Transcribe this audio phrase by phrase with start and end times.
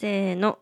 [0.00, 0.58] せーの。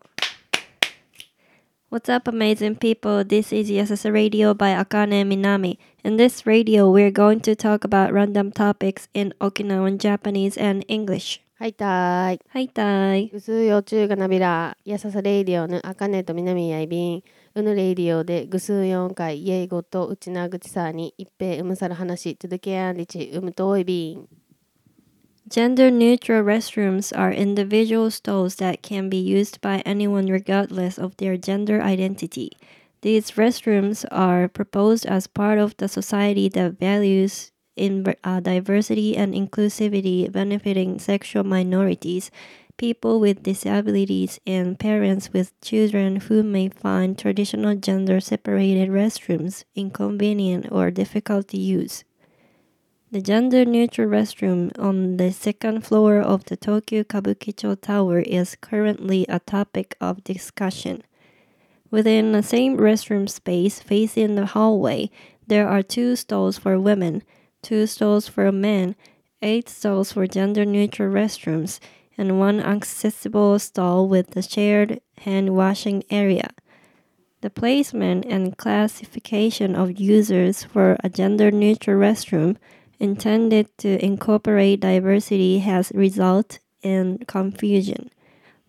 [1.89, 3.23] What's up, amazing people?
[3.23, 5.77] This is Yasasa Radio by Akane Minami.
[6.03, 11.39] In this radio, we're going to talk about random topics in Okinawan Japanese and English.
[11.57, 12.41] はいたーい。
[12.49, 13.29] はいたい。
[13.29, 17.23] ぐすうよちゅうがなびら、やささレイディオぬあかねとみなみやいびん。
[17.55, 24.27] うぬレイディオでぐすうよーかい、英語とうちなぐちさにいっぺーうむさる話、続けやんりちうむとおいびん。
[25.49, 31.81] Gender neutral restrooms are individual stalls that can be used by anyone regardless of their gender
[31.81, 32.51] identity.
[33.01, 39.33] These restrooms are proposed as part of the society that values in uh, diversity and
[39.33, 42.29] inclusivity, benefiting sexual minorities,
[42.77, 50.71] people with disabilities, and parents with children who may find traditional gender separated restrooms inconvenient
[50.71, 52.03] or difficult to use.
[53.11, 59.25] The gender neutral restroom on the second floor of the Tokyo Kabukicho Tower is currently
[59.27, 61.01] a topic of discussion.
[61.89, 65.09] Within the same restroom space facing the hallway,
[65.47, 67.23] there are two stalls for women,
[67.63, 68.95] two stalls for men,
[69.41, 71.79] eight stalls for gender neutral restrooms,
[72.15, 76.51] and one accessible stall with a shared hand washing area.
[77.41, 82.57] The placement and classification of users for a gender neutral restroom
[82.99, 88.09] intended to incorporate diversity has resulted in confusion.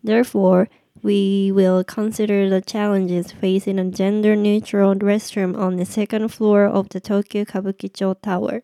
[0.03, 0.69] Therefore,
[1.03, 6.89] we will consider the challenges facing a gender neutral restroom on the second floor of
[6.89, 8.61] the Tokyo Kabukicho Tower.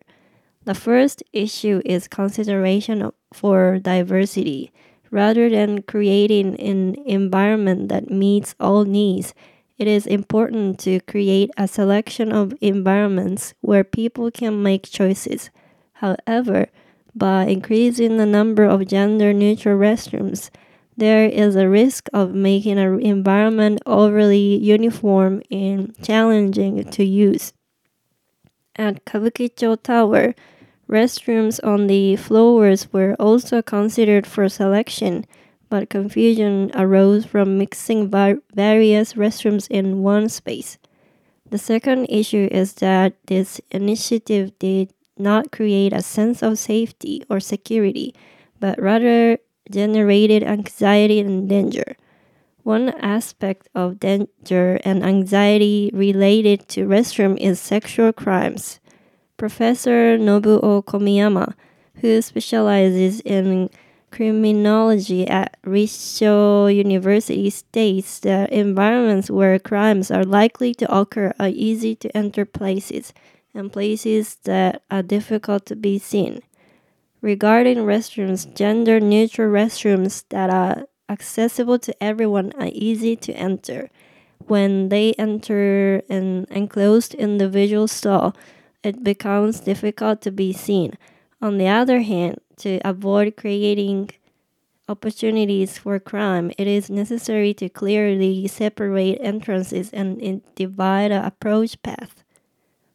[0.64, 4.72] The first issue is consideration for diversity.
[5.10, 9.32] Rather than creating an environment that meets all needs,
[9.78, 15.50] it is important to create a selection of environments where people can make choices.
[15.94, 16.66] However,
[17.14, 20.50] by increasing the number of gender neutral restrooms,
[20.96, 27.52] there is a risk of making an environment overly uniform and challenging to use.
[28.74, 30.34] At Kabukicho Tower,
[30.88, 35.24] restrooms on the floors were also considered for selection,
[35.68, 40.78] but confusion arose from mixing var- various restrooms in one space.
[41.50, 47.40] The second issue is that this initiative did not create a sense of safety or
[47.40, 48.14] security,
[48.60, 49.38] but rather
[49.70, 51.96] generated anxiety and danger.
[52.62, 58.78] One aspect of danger and anxiety related to restroom is sexual crimes.
[59.38, 61.54] Professor Nobuo Komiyama,
[62.00, 63.70] who specializes in
[64.10, 71.94] criminology at Risho University, states that environments where crimes are likely to occur are easy
[71.96, 73.12] to enter places
[73.54, 76.40] and places that are difficult to be seen.
[77.20, 83.90] Regarding restrooms, gender neutral restrooms that are accessible to everyone are easy to enter.
[84.46, 88.36] When they enter an enclosed individual stall,
[88.82, 90.94] it becomes difficult to be seen.
[91.42, 94.10] On the other hand, to avoid creating
[94.88, 102.24] opportunities for crime, it is necessary to clearly separate entrances and divide an approach path.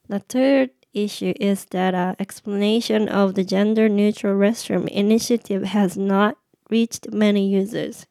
[0.08, 6.38] The third issue is that an explanation of the gender neutral restroom initiative has not
[6.70, 8.06] reached many users.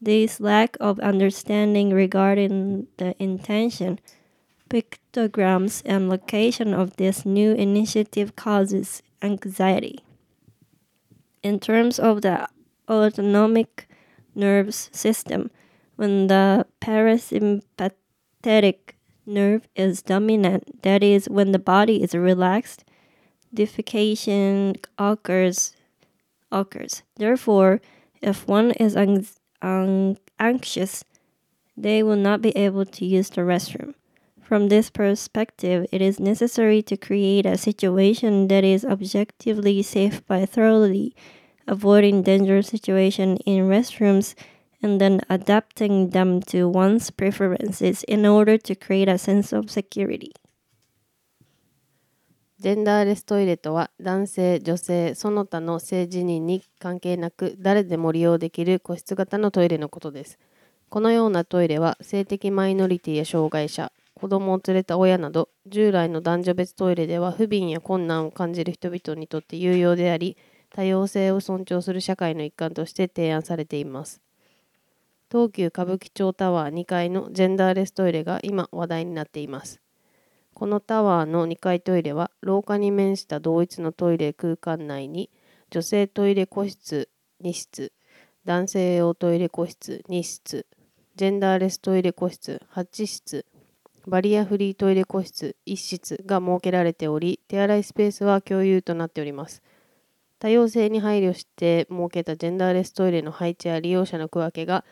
[0.00, 4.00] This lack of understanding regarding the intention,
[4.68, 10.03] pictograms, and location of this new initiative causes anxiety.
[11.44, 12.48] In terms of the
[12.88, 13.86] autonomic
[14.34, 15.50] nervous system,
[15.96, 18.94] when the parasympathetic
[19.26, 22.84] nerve is dominant, that is, when the body is relaxed,
[23.54, 25.76] defecation occurs.
[26.50, 27.02] occurs.
[27.16, 27.82] Therefore,
[28.22, 28.96] if one is
[30.40, 31.04] anxious,
[31.76, 33.92] they will not be able to use the restroom.
[34.54, 40.46] From this perspective, it is necessary to create a situation that is objectively safe by
[40.46, 41.16] thoroughly
[41.66, 44.36] avoiding dangerous situations in restrooms
[44.80, 50.30] and then adapting them to one's preferences in order to create a sense of security.
[52.60, 60.38] ジェンダーレストイレとは男性、女性、その他の性自認に関係なく誰でも利用できる個室型のトイレのことです。
[60.90, 63.90] このようなトイレは性的マイノリティや障害者、
[64.24, 70.38] 子供を連れた親など従来の男女別トイレでは不憫や困難を感じる人々にとって有用であり
[70.74, 74.22] 多様性を尊重する社会の一環として提案されています。
[75.30, 79.82] 東急歌舞伎町タワー2階のジェンダーレストイレが今話題になっています。
[80.54, 85.28] このタワーの2階トイレは廊下に面した同一のトイレ空間内に
[85.68, 87.10] 女性トイレ個室
[87.42, 87.92] 2室
[88.46, 90.66] 男性用トイレ個室2室
[91.14, 93.44] ジェンダーレストイレ個室8室
[94.06, 99.62] バリアフリートイレ個室1室が設けられており手洗いスペースは共有となっております。
[100.38, 104.84] 多様性に配慮して設けたジェンダーレストイレの配置や利用者の区分けが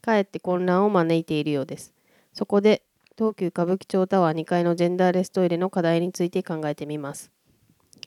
[0.00, 1.94] かえって混乱を招いているようです。
[2.32, 2.82] そこで
[3.16, 7.30] 東急歌舞伎町タワー2階のジェンダーレストイレの課題について考えてみます。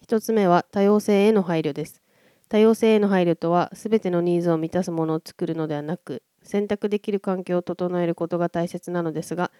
[0.07, 2.01] 1つ目は多様性への配慮です。
[2.49, 9.51] 多様性への配慮とは全てのニーズを満たすものを作るのではなく選択できる環境を整えることが大切なのですが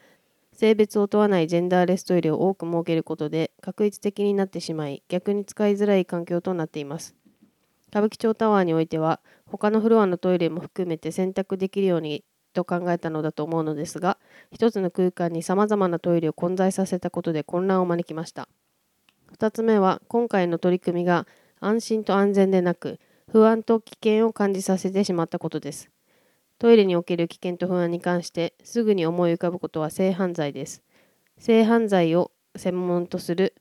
[0.55, 7.15] 性別を問わないジェンダーレストイレを多く設けることで確一的になってしまい逆に使いづらい環境となっています。
[7.89, 12.23] 歌舞伎町タワーにおいては他のフロアのトイレも含めて選択できるように
[12.53, 14.17] と考えたのだと思うのですが
[14.51, 18.47] 一つの空間にさまざまなトイレを混在させたことで混乱を招きました。
[19.37, 21.27] 2つ目は今回の取り組みが
[21.59, 22.99] 安心と安全でなく
[23.29, 25.94] 不安と危険を感じさせてしまったことです。
[26.57, 30.83] トイレにおける危険と不安に関してすぐに思い浮かぶことは性犯罪です。
[31.37, 33.55] 性犯罪を専門とする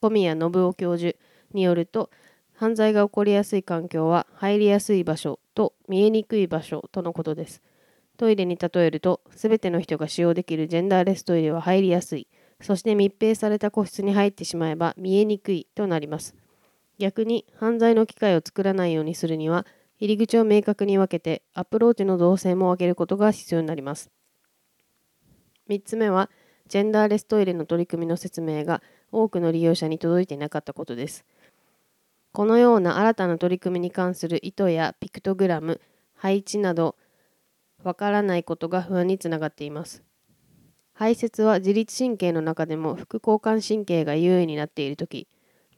[0.00, 1.18] 小宮信夫教授
[1.52, 2.10] によると
[2.54, 7.62] 犯罪が起こりやすい環境は入りやすい場所と見えにくい場所とのことです。
[8.16, 12.26] トイレに例えると全ての人が使用できるジェンダーレストイレは入りやすい。
[12.60, 16.34] そして密閉された個室に入ってしまえば見えにくいとなります。
[16.98, 19.66] 逆に犯罪の機会を作らないようにするには
[20.00, 24.10] 入り口を明確に分けてアプローチの動線も分けることが必要になります。
[25.68, 26.30] 3つ目は
[26.68, 31.24] ジェンダーレストイレの取り組みの説明が多くの利用者に届いていなかったことです。
[32.32, 35.80] このような新たな取り組みに関する意図やピクトグラム
[36.14, 36.94] 配置など
[37.82, 40.02] わからないことが不安につながっています。
[40.92, 45.28] 排泄は自律神経の中でも副交感神経が優位になっている時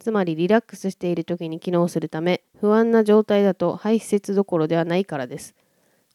[0.01, 5.53] つまりリラックスしている時に機能するため不安な状態だと排泄どころではないからです。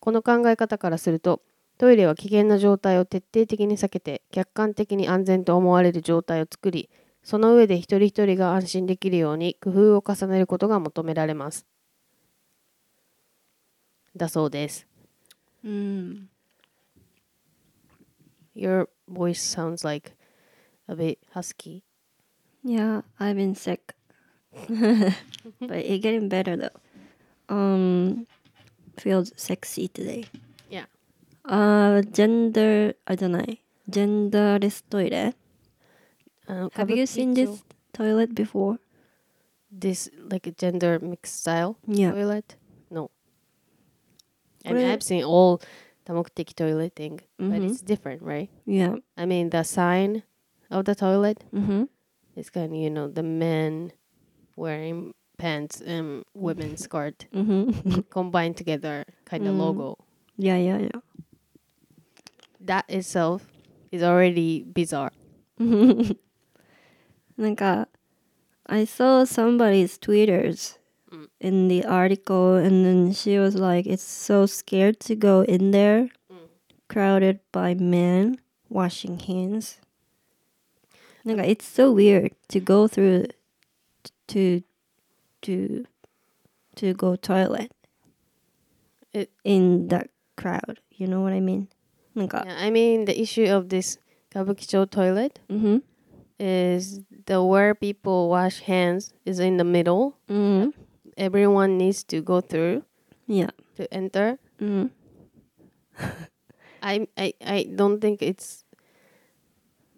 [0.01, 1.41] この考え方からすると
[1.79, 6.91] トイレは危険な状態を徹底的に避けて客観的に安全と思われる状態を作り
[7.23, 11.65] その上で一人一人が安心できるように工夫を重ねることが求められます。
[14.17, 14.89] だそうです。
[15.65, 16.29] うん。
[18.57, 20.17] Your voice sounds like
[20.89, 21.83] a bit husky.
[22.67, 23.95] Yeah, I've been sick.
[24.69, 26.77] but it's getting better though.
[27.49, 28.27] Um
[28.99, 30.27] feels sexy today.
[30.69, 30.91] Yeah.
[31.45, 33.47] Uh gender I don't know.
[33.89, 35.37] Genderless toilet.
[36.49, 38.79] Uh, Have you seen this toilet before?
[39.71, 42.11] This like a gender mixed style yeah.
[42.11, 42.57] toilet?
[42.91, 43.11] No.
[44.65, 45.63] I mean, I've seen all
[46.05, 47.51] tamokuteki toilet thing, mm -hmm.
[47.51, 47.71] but mm-hmm.
[47.71, 48.51] it's different, right?
[48.67, 48.99] Yeah.
[49.15, 50.27] I mean the sign
[50.71, 51.47] of the toilet.
[51.55, 51.96] Mm -hmm
[52.37, 53.93] it's kind of you know the men
[54.55, 58.01] wearing pants and women skirt mm-hmm.
[58.11, 59.59] combined together kind of mm.
[59.59, 59.81] Mm-hmm.
[59.81, 59.99] logo.
[60.37, 61.01] Yeah, yeah, yeah.
[62.61, 63.47] That itself
[63.91, 65.13] is already bizarre.
[65.59, 67.87] like uh,
[68.67, 70.77] I saw somebody's tweeters
[71.11, 71.29] mm.
[71.41, 76.11] in the article, and then she was like, "It's so scared to go in there,
[76.31, 76.49] mm.
[76.89, 79.81] crowded by men washing hands."
[81.26, 83.30] なんか it's so weird to go through
[84.28, 84.64] to
[85.42, 85.86] to
[86.76, 87.72] to go toilet
[89.14, 91.68] It- in that crowd you know what I mean
[92.16, 94.00] なんか Yeah, I mean, the issue of this
[94.32, 95.84] kabukicho toilet うん
[96.40, 100.14] is the where people wash hands is in the middle.
[100.28, 100.74] うん、
[101.16, 102.84] Everyone needs to go through
[103.28, 104.40] いや to enter.
[104.60, 104.92] うん、
[106.82, 108.66] I I I don't think it's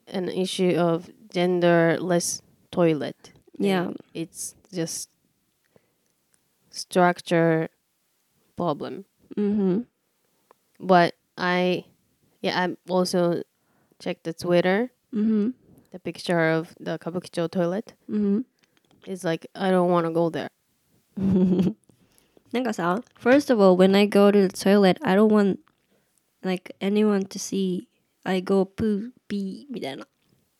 [0.07, 3.33] an issue of genderless toilet.
[3.57, 3.91] Yeah.
[4.13, 5.09] It's just
[6.71, 7.69] structure
[8.57, 9.05] problem.
[9.35, 9.87] うん、
[10.79, 11.85] But I
[12.41, 13.43] yeah, I also
[13.99, 15.55] checked the Twitter, うん、
[15.91, 17.95] the picture of the kabukicho toilet.
[18.07, 18.45] うん。
[19.05, 20.49] It's like I don't want to go there.
[22.51, 25.59] なんかさ、first of all, when I go to the toilet, I don't want
[26.43, 27.87] like anyone to see
[28.23, 30.07] I go poo pee みたいな。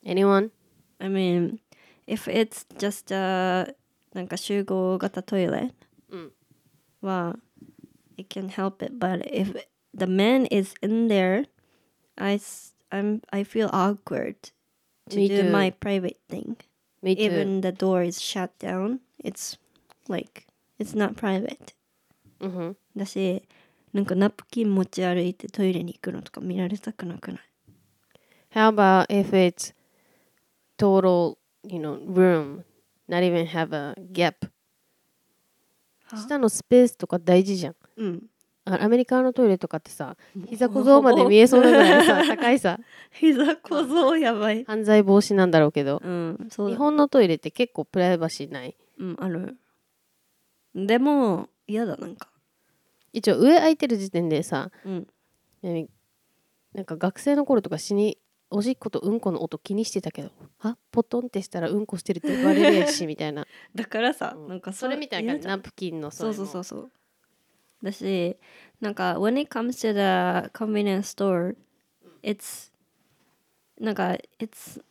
[0.06, 0.52] Anyone?
[1.00, 1.60] I mean,
[2.08, 3.76] if it's just a
[4.14, 5.74] なんか集合型トイレ
[6.10, 6.32] うん
[7.02, 7.38] は、
[8.18, 8.94] it can help it.
[8.98, 9.54] But if
[9.96, 11.48] the man is in there,
[12.16, 14.36] I, s- I'm, I feel awkward
[15.10, 15.52] to Me do too.
[15.52, 16.58] my private thing.
[17.02, 17.24] Me too.
[17.24, 19.58] Even the door is shut down, it's
[20.08, 20.46] like,
[20.80, 21.74] it's not private.
[22.40, 23.42] hmm だし
[23.94, 27.42] なんかナプキン持ち歩いてトイレに行くのとか見られたくなくない
[28.54, 29.74] How about if it's
[30.79, 32.65] total, you know, room,
[33.09, 34.49] not even have a gap?
[36.17, 37.77] 下のスペースとか大事じゃん。
[37.97, 38.23] うん。
[38.65, 40.15] あアメリカのトイレとかってさ
[40.47, 42.79] 膝小僧まで見えそうなぐらいさ高いさ。
[43.13, 44.65] 膝小僧やばい。
[44.65, 46.01] 犯罪防止なんだろうけど。
[46.05, 46.75] うんそうだ。
[46.75, 48.77] 日本のトイレって結構プライバシーない？
[48.99, 49.59] うんある。
[50.75, 52.31] でも嫌だなんか。
[53.13, 55.07] 一応上空いてる時点でさうん。
[55.63, 55.87] え
[56.75, 58.19] なんか学生の頃とか死に
[58.51, 63.47] おしっことうんこの音気にしてたけどあポトンってしたらうんこしてるってバレるやしみたいな。
[63.75, 64.49] だからさ、うん。
[64.49, 65.49] なんかそれみたいな嫌じ。
[65.49, 66.91] ナプキンのそうそううそうそう。
[67.83, 68.37] だし
[68.81, 71.57] なんか when it comes to the convenience store
[72.23, 72.73] it's
[73.79, 74.83] なんか it's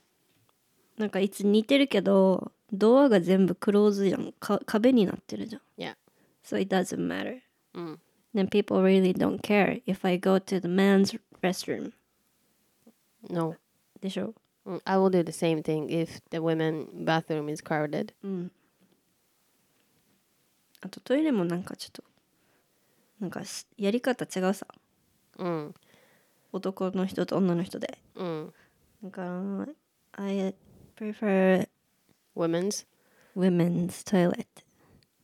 [0.98, 4.34] なんかいつ似てるけどドアが全部クローズじゃん。
[4.40, 5.62] か壁になってるじゃん。
[5.78, 5.96] Yeah.
[6.44, 7.40] so it doesn't matter
[7.74, 8.00] うん。
[8.34, 11.92] Then people really don't care if I go to the man's restroom
[13.31, 13.57] No
[14.01, 14.35] でしょ
[14.65, 18.53] うん I will do the same thing if the women bathroom is crowded うん
[20.81, 22.03] あとトイレもなんかちょっと
[23.21, 24.67] なんかしやり方違うさ
[25.39, 25.75] うん
[26.53, 28.53] 男の人と女の人でうん
[29.03, 29.67] なんか
[30.13, 30.55] I
[30.97, 31.69] prefer
[32.37, 32.87] women's
[33.37, 34.47] women's toilet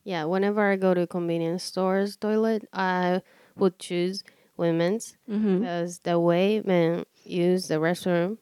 [0.05, 3.21] Yeah, whenever I go to convenience stores toilet, I
[3.59, 4.25] would choose
[4.57, 8.38] women's うん because the way men use the restroom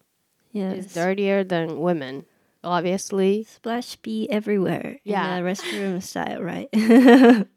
[0.54, 2.26] is Yes dirtier than women.
[2.64, 5.38] Obviously, Splash pee everywhere Yeah.
[5.38, 6.70] in restroom style right?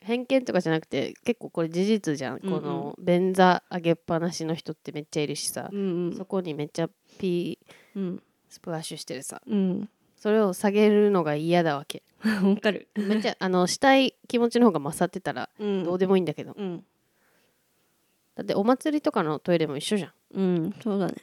[0.00, 2.38] 偏見とかじゃなくて結構これ事実じゃん。
[2.42, 9.42] うんうんこの便座上げっぱなしの人ってめっちゃいるしさ、うんそこにめっちゃピーうんスプラッシュしてるさ。
[9.46, 12.02] うんそれを下げるのが嫌だわけ。
[12.24, 16.52] う んわかるめっちゃあのしたい気持ちの方が勝ってたらうんどうでもいいんだけど。
[16.56, 16.84] うん
[18.36, 20.12] だってお祭りとかのトイレも一緒じゃん。
[20.34, 21.14] うんそうだね。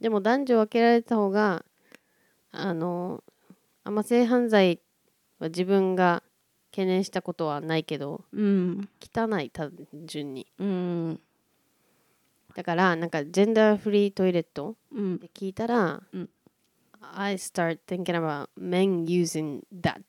[0.00, 1.64] でも男女分けられた方が
[2.50, 3.22] あの
[3.84, 4.80] あんま性犯罪
[5.38, 6.22] は自分が
[6.70, 8.88] 懸念したことはないけどうん。
[9.00, 9.72] 汚い単
[10.06, 10.46] 純に。
[10.58, 11.20] うん。
[12.54, 15.14] だからなんかジェンダーフリートイレットうん。
[15.16, 16.30] って聞いたら、うん。
[17.14, 20.00] I start thinking about men using that.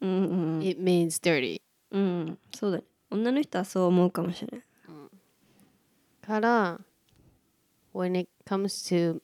[0.00, 0.62] うんうん。
[0.62, 1.62] It means dirty.
[1.90, 2.38] うん。
[2.54, 4.65] そうだね女の人はそう思うかもしれない
[6.21, 6.79] から
[7.93, 9.19] when it comes to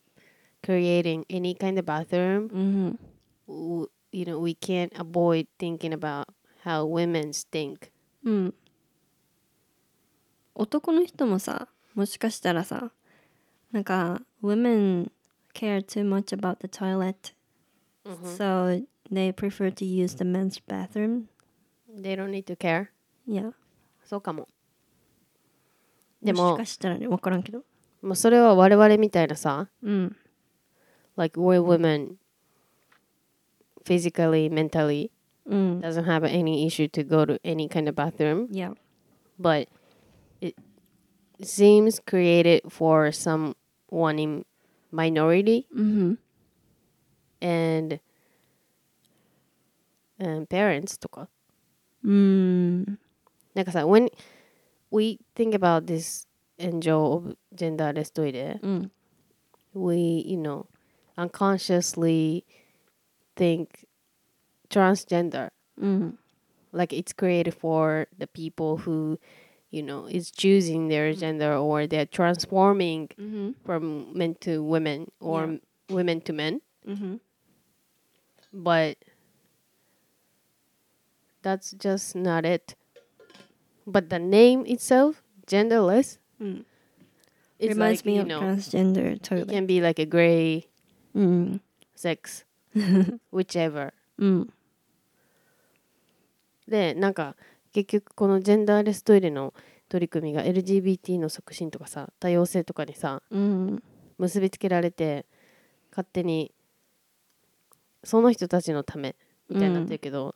[0.64, 3.00] creating any kind of bathroom うん
[3.48, 6.26] w- you know we can't avoid thinking about
[6.64, 7.90] how women stink
[8.24, 8.54] うん
[10.56, 12.92] 男の人もさもしかしたらさ
[13.72, 15.12] なんか women
[15.54, 17.34] care too much about the toilet
[18.38, 21.26] so they prefer to use the men's bathroom
[22.02, 22.88] they don't need to care
[23.28, 23.52] yeah
[24.10, 24.48] そうかも
[26.22, 27.64] でもしもかしたらね分からんけど
[28.02, 30.16] もうそれは我々みたいなさうん
[31.18, 32.16] like we're women
[33.84, 35.10] physically mentally
[35.46, 38.74] うん doesn't have any issue to go to any kind of bathroom yeah
[39.40, 39.68] but
[40.42, 40.56] it
[41.42, 43.56] seems created for someone
[44.20, 44.46] in
[44.92, 46.20] minority うん
[47.42, 48.00] and
[50.20, 51.28] and parents とか
[52.04, 53.00] うん
[53.54, 54.10] なんかさ when
[54.92, 58.92] we think about this enjoy of genderless トイレうん
[59.74, 60.66] we you know
[61.18, 62.46] unconsciously
[63.36, 63.68] think
[64.70, 66.20] transgender うん
[66.74, 69.18] like it's created for the people who
[69.72, 75.60] you know is choosing their gender or they're transforming うん from men to women or
[75.90, 77.22] women to men うん
[78.54, 78.96] but
[81.42, 82.76] that's just not it
[83.91, 86.67] but the name itself genderless うん
[87.59, 90.67] it's reminds like me of know transgender it toilet can be like a gray
[91.15, 91.61] うん
[91.97, 92.45] sex
[93.33, 94.53] whichever うん
[96.69, 97.37] でなんか
[97.73, 99.53] 結局このジェンダーレストイレの
[99.89, 103.83] 取り組みが LGBT の促進とかさ多様性とかにさうん
[104.19, 105.27] 結びつけられて
[105.91, 106.53] 勝手に
[108.05, 109.17] その人たちのため
[109.49, 110.35] みたいになってるけど、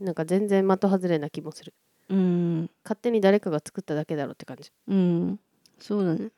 [0.00, 1.74] なんか全然的外れな気もする
[2.10, 2.70] うん。
[2.84, 4.72] 勝手に誰かが作っただけだろうって感じ。
[4.88, 5.40] うん。
[5.78, 6.30] そうだね。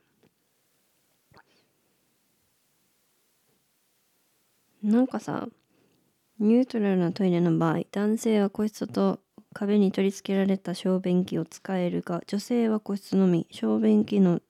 [4.83, 5.49] なんかさ
[6.41, 9.21] ニュートラルなトイレの場合男性は個室と
[9.55, 14.41] 壁に取り付けられた小便器を使えるが女性は個室のみ小便器の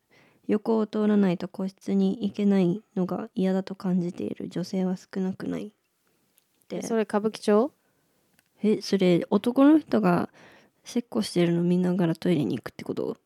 [0.48, 4.48] 横を通らないと個室に行けないのが嫌だと感じている。
[4.48, 5.72] 女性は少なくない
[6.68, 7.72] でそれ歌舞伎町？
[8.62, 10.30] えそれ男の人が
[10.84, 13.16] せっこしてるの見ながらトイレに行くってこと？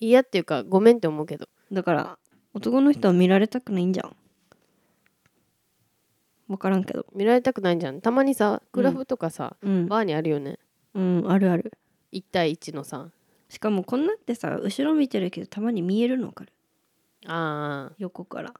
[0.00, 1.48] 嫌っていうかごめんって思うけど。
[1.72, 2.18] だから
[2.54, 4.16] 男の人は見られたくないんじゃん。
[6.48, 7.04] 分からんけど。
[7.14, 8.00] 見られたくないんじゃん。
[8.00, 9.86] たまにさクラブとかさ、うん。
[9.86, 10.58] バーにあるよね。
[10.94, 11.72] うんあるある。
[12.12, 13.10] 1対1のさ。
[13.50, 16.52] しかもこんなってさ後ろ見てるけどたまに見えるの分かる？
[17.26, 17.94] あー。
[17.98, 18.54] 横から。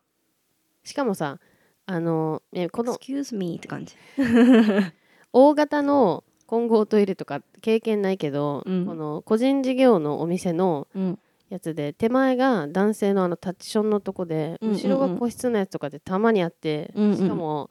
[0.85, 1.39] しかもさ
[1.87, 3.95] あのねこ「の Excuse me」って感じ。
[5.33, 8.87] 大型の混合トイレとか経験ないけど、うん。
[8.87, 11.19] この個人事業のお店のうん。
[11.51, 14.83] やつで手前が男性のあのタッチションのとこで、うんうんうん。
[14.83, 17.17] 後ろが個室のやつとかでたまにあって、うんうん。
[17.17, 17.71] しかも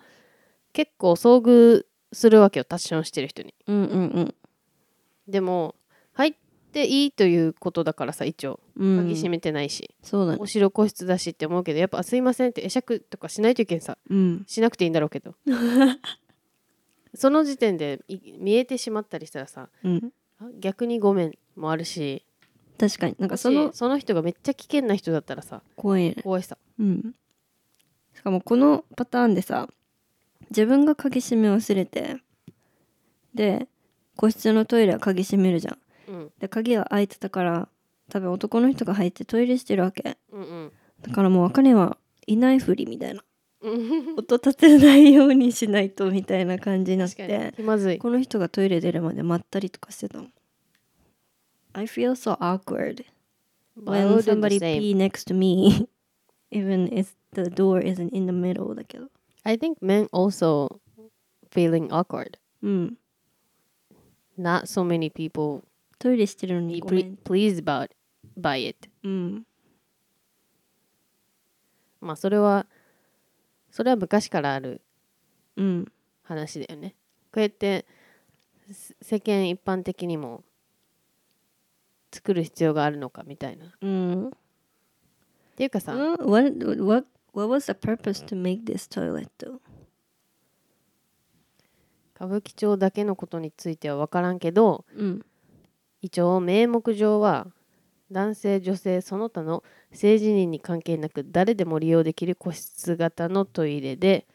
[0.74, 3.54] 結構遭遇するわけよタッチションしてる人に。
[3.68, 4.36] うんうんうん。
[5.28, 5.76] でも
[6.14, 6.34] 入っ
[6.72, 8.60] ていいということだからさ一応。
[8.78, 10.38] うん鍵閉めてないし、そうだね。
[10.40, 13.98] 後ろ個室だしって思うけどやっぱあすいませんって会釈とかしないといけんさ。
[14.10, 14.44] うん。
[14.48, 15.34] しなくていいんだろうけど
[17.18, 20.14] その時点でい見えてしまったりしたらさうん。
[20.40, 22.24] あ逆にごめんもあるし
[22.78, 23.16] 確かに。
[23.18, 26.04] なんかそものしその人がめっちゃ危険な人だったらさ怖い。
[26.04, 26.60] ね怖いさ。
[26.80, 27.16] うん。
[28.14, 29.68] しかもこのパターンでさ
[30.52, 32.18] 自分が鍵閉め忘れて
[33.34, 33.68] で
[34.16, 35.78] 個室のトイレは鍵閉めるじゃん。
[36.08, 36.32] うん。
[36.38, 37.68] で鍵が開いてたから
[38.10, 40.18] 多分男の人が入ってトイレしてるわけ。
[40.32, 40.72] うんうん。
[41.02, 41.98] だからもう茜は
[42.28, 43.22] いないふりみたいな。
[43.22, 43.27] うん
[43.62, 50.28] 音立てないようにしないとみたいな感じになって気まずいこの人がトイレ出るまで待ったりとかしてたの
[51.74, 53.06] I feel so awkward
[53.84, 55.88] when somebody pee next to me
[56.52, 59.08] even if the door isn't in the middle だけど
[59.44, 60.80] I think men also
[61.52, 62.98] feeling awkward うん
[64.38, 65.64] not so many people
[66.00, 67.90] トイレしてるのにごめん pleased about
[68.40, 69.44] by it うん
[72.00, 72.68] まあそれは
[73.78, 74.82] それは昔からある
[75.56, 75.92] うん
[76.24, 76.96] 話だよね。
[77.32, 77.86] こうやって
[78.72, 80.44] せ世間一般的にも
[82.12, 83.68] 作る必要があるのかみたいな。
[83.68, 84.32] っうん。
[85.56, 89.60] ていうかさ、Uh, what, what, what was the purpose to make this toilet though?
[92.16, 95.26] 歌舞伎町だけのことについては分からんけどうん。
[96.02, 97.46] 一応名目上は
[98.12, 104.26] 男性女性その他の性自認に関係なく誰でも利用できる個室型のトイレで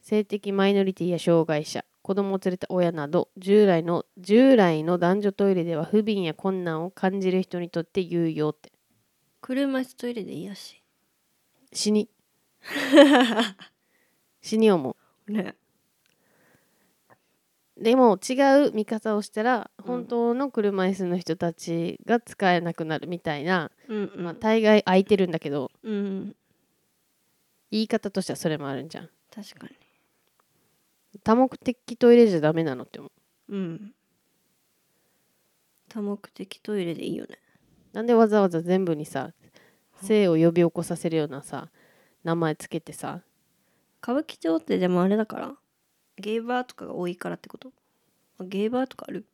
[0.00, 8.70] 性的マイノリティや障害者子供を連れた親など従来の従来の男女トイレでは不憫や困難を感じる人にとって有用って。
[9.40, 10.82] 車椅子トイレでいいやし。
[11.72, 12.10] 死に。
[14.42, 14.96] 死に思
[15.28, 15.54] ね。
[15.58, 15.63] う
[17.76, 18.34] でも違
[18.68, 26.36] う見方をしたら本当の車椅子の人たちが使えなくなるみたいな、うんうん、まあ、大概空いてるんだけどうん
[27.74, 29.10] 言い方としてはそれもあるんじゃん。
[29.34, 29.72] 確かに。
[31.24, 33.10] 多目的トイレじゃダメなのって思
[33.48, 33.56] う。
[33.56, 33.92] うん。
[35.88, 37.36] 多目的トイレでいいよね。
[37.92, 39.32] なんでわざわざ全部にさ
[40.02, 41.70] 性を呼び起こさせるようなさ
[42.22, 43.22] 名前つけてさ。
[44.00, 45.54] 歌舞伎町ってでもあれだから
[46.18, 47.72] ゲイバーとかが多いからってこと？
[48.38, 49.24] あゲイバーとかある？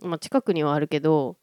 [0.00, 1.36] まあ近くにはあるけど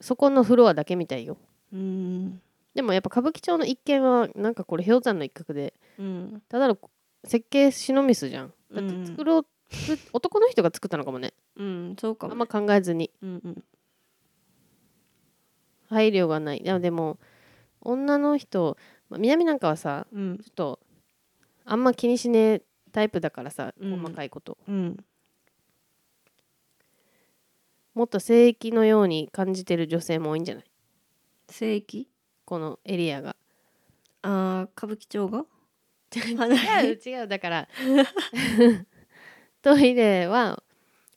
[0.00, 1.38] そこのフロアだけみたいよ。
[1.72, 2.40] うん。
[2.74, 6.42] でもやっぱ歌舞伎町の一軒はなんかこれ氷山の一角でうん。
[6.48, 6.78] ただの
[7.24, 8.52] 設計シノミスじゃん。
[8.74, 9.06] だってうん。
[9.06, 11.32] 作ろう、作男の人が作ったのかもね。
[11.56, 13.10] うんそうかも、あんま考えずに。
[13.22, 13.64] うんうん。
[15.88, 16.62] 配慮がない。
[16.62, 17.18] でもでも
[17.80, 18.76] 女の人、
[19.08, 20.38] まあ南なんかはさうん。
[20.38, 20.80] ちょっと
[21.64, 22.62] あんま気にしねえ
[22.96, 24.00] タイプだからさうん。
[24.00, 24.96] 細かいこと、うん。
[27.92, 30.64] もっと聖域のように感じてる女性も多いんじゃない？
[31.50, 32.08] 正規
[32.46, 33.36] このエリアが。
[34.22, 35.44] あー歌舞伎町が？
[36.16, 36.34] 違
[36.92, 37.28] う 違う。
[37.28, 37.68] だから
[39.60, 40.62] トイレは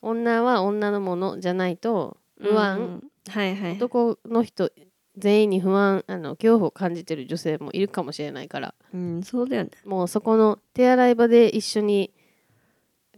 [0.02, 3.76] 女は女のものじゃないと不安、うんはいはい。
[3.78, 4.70] 男の人
[5.20, 8.74] 全員に不安あの恐怖を感じてる女性もいるかもしれないから。
[8.94, 9.72] うんそうだよね。
[9.86, 12.12] もうそこの手洗い場で一緒に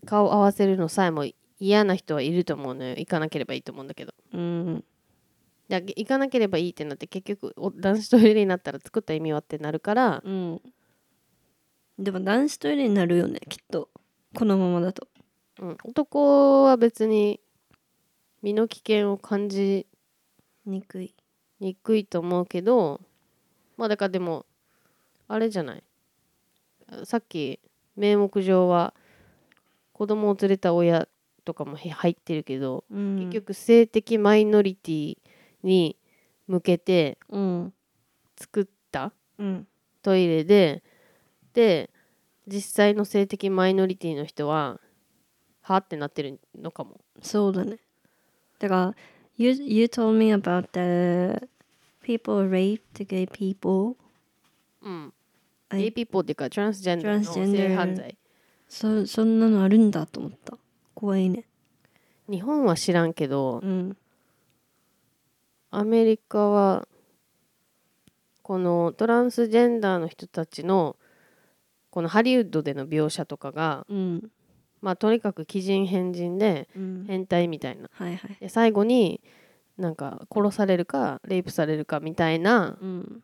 [0.06, 1.26] 顔を合わせるのさえも
[1.60, 2.96] 嫌な人はいると思うのよ。
[2.98, 4.14] 行かなければいいと思うんだけど。
[4.34, 4.84] うん。
[5.70, 10.22] だ行かなければいいってなって結局お男子トイレになったら作った意味はってなるから。
[10.26, 10.62] うん。
[12.00, 13.90] でも男子トイレになるよねきっと。
[14.36, 15.08] このままだと。
[15.60, 17.40] うん、男は別に
[18.42, 19.86] 身の危険を感じ
[20.66, 21.14] 憎い
[21.62, 23.00] にくいと思うけど
[23.78, 24.46] まあだからでも
[25.30, 25.84] あれじゃない？
[27.06, 27.60] さっき
[27.96, 28.94] 名目上は
[29.94, 31.08] 子供を連れた親
[31.46, 33.16] とかもへ入ってるけど、うん。
[33.18, 35.18] 結局性的マイノリティ
[35.64, 35.96] に
[36.48, 37.74] 向けてうん。
[38.36, 39.68] 作ったうん。
[40.04, 40.84] トイレで
[41.54, 41.90] で
[42.48, 44.80] 実際の性的マイノリティの人は
[45.62, 47.00] はってなってるのかも。
[47.22, 47.78] そうだね。
[48.60, 48.96] だから
[49.38, 51.48] you, you told me about the
[52.20, 53.96] people raped gay people.
[54.82, 55.14] うん。
[55.72, 58.18] ゲイピーポーっていうかトランスジェンダーの性犯罪。
[58.68, 60.58] そそんなのあるんだと思った。
[60.94, 61.46] 怖いね。
[62.30, 63.98] 日本は知らんけどうん。
[65.70, 66.88] アメリカは
[68.42, 70.98] このトランスジェンダーの人たちの
[71.90, 74.32] このハリウッドでの描写とかがうん。
[74.82, 77.06] まあとにかく奇人変人でうん。
[77.08, 77.90] 変態みたいな。
[77.94, 78.38] はいはい。
[78.42, 79.22] で最後に
[79.82, 83.24] なんか殺されるかレイプされるかみたいなうん。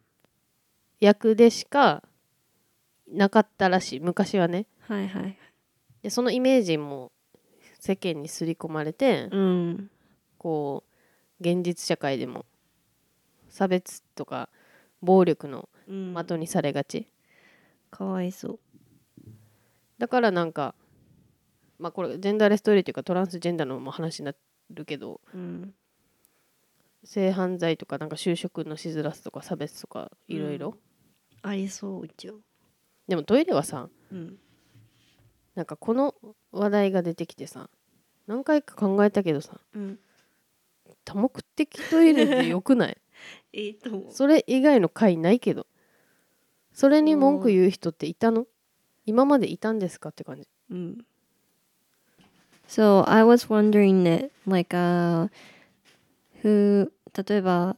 [0.99, 2.03] 役でしか
[3.07, 3.99] なかったらしい。
[3.99, 4.65] 昔はね。
[4.81, 5.37] はいはい。
[6.01, 7.11] でそのイメージも
[7.79, 9.91] 世間に刷り込まれてうん。
[10.37, 10.83] こ
[11.39, 12.45] う現実社会でも
[13.49, 14.49] 差別とか
[15.01, 16.15] 暴力のうん。
[16.15, 17.07] 的にされがち。
[17.91, 18.59] かわいそう。
[19.99, 20.73] だからなんか
[21.79, 24.33] まあこれジェンダーレストイレというかトランスジェンダーのも話にな
[24.71, 25.73] るけどうん
[27.09, 30.75] 性犯罪とかなんか就職のしづらさとか差別とかいろいろ？
[31.41, 32.39] ありそう一応。
[33.07, 34.37] でもトイレはさうん。
[35.55, 36.13] なんかこの
[36.51, 37.69] 話題が出てきてさ
[38.27, 39.99] 何回か考えたけどさうん。
[41.05, 42.97] 多目的トイレでよくない？
[43.53, 44.11] い いと思う。
[44.11, 45.65] それ以外の回ないけど。
[46.73, 48.45] それに文句言う人っていたの？
[49.05, 50.47] 今までいたんですかって感じ。
[50.69, 50.97] Mm.
[52.67, 55.29] So I was wondering that, like, uh,
[56.43, 57.77] who, 例えば、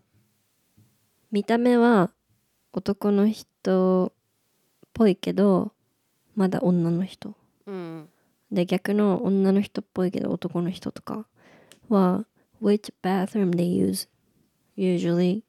[1.31, 2.11] 見た目は
[2.73, 5.71] 男の人っぽいけど、
[6.35, 7.35] まだ女の人。
[7.65, 8.09] うん
[8.51, 11.27] で、逆の女の人っぽいけど男の人とか
[11.87, 12.25] は、
[12.61, 14.09] which bathroom they use
[14.75, 15.43] usually?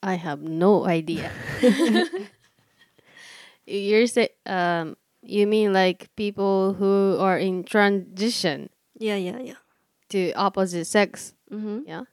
[0.00, 1.30] I have no idea
[3.66, 9.56] you're say um you mean like people who are in transition いやいやいや。
[10.09, 11.83] to opposite sex うん。
[11.85, 12.05] yeah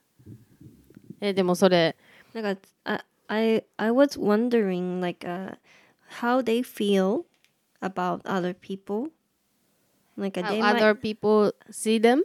[1.19, 1.95] えでもそれ
[2.33, 5.55] なんか、I, I, I was wondering, like, uh,
[6.21, 7.25] how they feel
[7.81, 9.11] about other people.
[10.17, 12.23] Like, uh, how they other might, people see them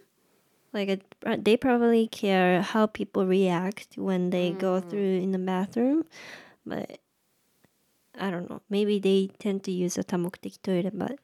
[0.73, 6.05] like, uh, they probably care how people react when they go through in the bathroom.
[6.65, 6.99] But
[8.19, 8.61] I don't know.
[8.71, 11.19] Maybe they tend to use a 多目的トイレ, but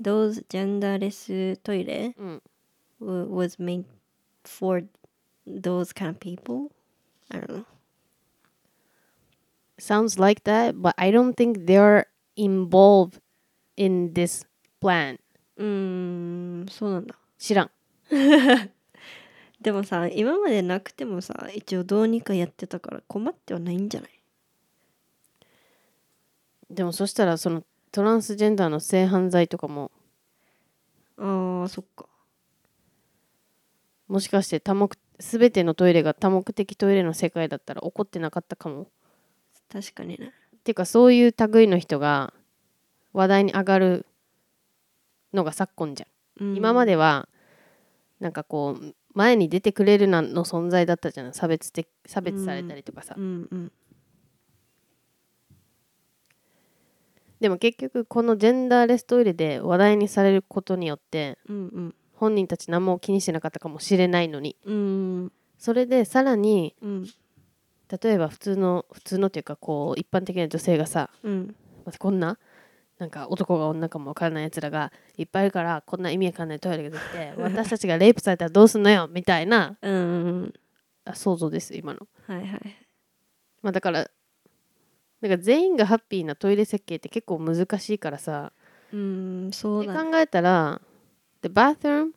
[0.00, 2.42] those genderless トイレうん wa-
[2.99, 3.85] Was made
[4.43, 4.83] for
[5.45, 6.71] those kind of people.
[7.31, 7.65] I don't know.
[9.79, 13.19] sounds like that but I don't think they're involved
[13.75, 14.45] in this
[14.81, 15.19] plan
[15.55, 17.15] うーん、そうなんだ。
[17.37, 17.71] 知らん
[19.59, 24.11] でもさ、今までなくてもさ、一応どうにかやってたから困ってはないんじゃない
[26.69, 29.91] でもそしたらそのトランスジェンダーの性犯罪とかも
[31.17, 32.05] ああ、そっか。
[34.07, 34.89] もしかして多目
[35.19, 38.87] 全てのトイレが多目的トイレの世界だったら起こってなかったかも
[39.71, 40.31] 確かにね。
[40.55, 42.33] っていうかそういう類の人が
[43.13, 44.05] 話題に上がる
[45.33, 47.27] のが昨今じゃん、うん今までは
[48.19, 53.71] なんかこう前に出てくれるなの存在だったじゃん差別的差別されたりとかさ、うんうん。
[57.39, 61.95] でも結局このジェンダーレストイレで話題にされることによってうんうん。
[62.17, 67.07] 本人たち何も気にしてなかったかもしれないのにうんそれでさらにうん
[68.01, 71.55] 例えば普通の普通のっていうかこう一般的な女性がさうん
[71.99, 72.37] こんな
[72.99, 79.97] なんか男が女かもわからないやつらがいっぱいいるからこんな意味わかんないトイレができて 私たちがレイプされたらどうすんのよみたいなうんう
[80.45, 80.53] ん。
[81.05, 82.75] あ想像です今の、はいはい。
[83.61, 84.09] まあ、だから
[85.21, 88.51] なんか全員がハッピーなトイレ設計って結構難しいからさ
[88.93, 89.99] うん、そうだね。
[90.03, 90.81] で考えたら
[91.41, 92.11] The bathroom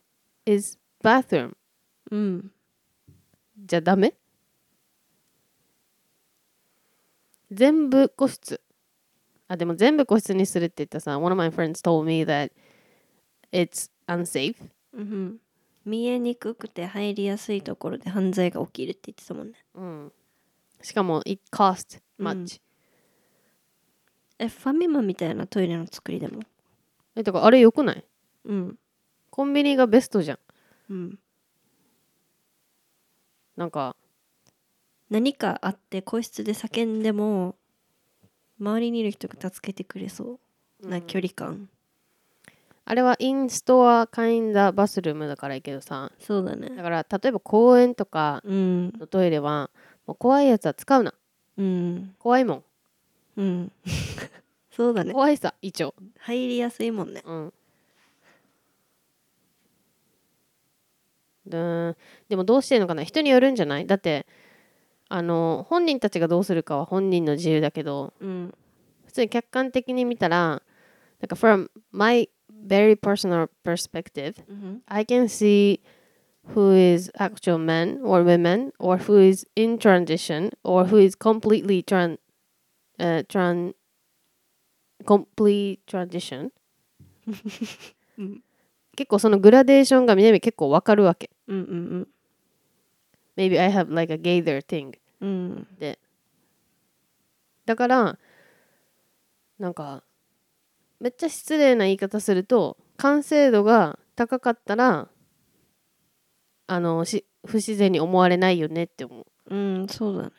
[0.46, 1.54] is bathroom.
[2.10, 2.52] うん。
[3.66, 4.14] じゃダメ？
[7.50, 8.60] 全部個室。
[9.48, 12.52] あでも全部個室にするって言ったらさ One of my friends told me that
[13.52, 14.54] it's unsafe.
[14.92, 15.38] うん。
[15.84, 19.54] 見えにくくて入りやすいところで犯罪が起きるって言ってたもんね。
[19.74, 20.12] うん。
[20.82, 22.26] しかも it cost うん。
[22.26, 22.60] much、
[24.38, 26.40] え、ファミマみたいなトイレの作りでも？
[27.16, 28.04] えだからあれよくない？
[28.44, 28.78] うん。
[29.30, 30.38] コンビニがベストじゃん。
[30.90, 31.18] うん。
[33.56, 33.94] なんか
[35.10, 37.56] 何かあって個室で叫んでも
[38.60, 40.38] 周りにいる人が助けてくれそ
[40.82, 40.88] う。
[40.88, 41.68] な距離感、
[42.86, 46.10] あれはインストアカインダバスルームだからいいけどさ。
[46.18, 46.70] そうだね。
[46.70, 48.92] だから例えば公園とかうん。
[48.98, 49.70] のトイレは
[50.06, 51.14] もう怖いやつは使うな。
[51.58, 52.14] うん。
[52.18, 52.64] 怖いもん。
[53.36, 53.72] うん。
[54.72, 55.12] そうだね。
[55.12, 57.22] 怖いさ一応入りやすいもんね。
[57.24, 57.52] うん
[61.50, 61.96] で
[62.28, 64.26] でもどうしてるのかな人によるんじゃないだって
[65.08, 68.54] あの本人たちがどうするかは本人の自由だけどうん
[69.06, 70.62] 普通に客観的に見たら
[71.20, 72.28] なんか from my
[72.66, 75.80] very personal perspective, うん I can see
[76.54, 81.82] who is actual men or women or who is in transition or who is completely
[81.82, 82.18] tran
[82.98, 83.74] uh, tran
[85.04, 86.50] complete transition
[88.18, 88.42] うん
[89.00, 91.30] 結構そのグラデーションが南結構わかるわけ。
[91.48, 91.60] うんう
[92.00, 92.08] ん
[93.34, 95.28] maybe I have like a gather thing うん。
[95.28, 95.98] うんで。
[97.64, 98.18] だから
[99.58, 100.02] なんか
[101.00, 105.08] めっちゃ失礼な言い方すると完成度が高かったら
[106.66, 109.56] あのし不自然に思われないよねって思う。
[109.56, 110.30] んそうだね。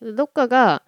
[0.00, 0.84] うどっかが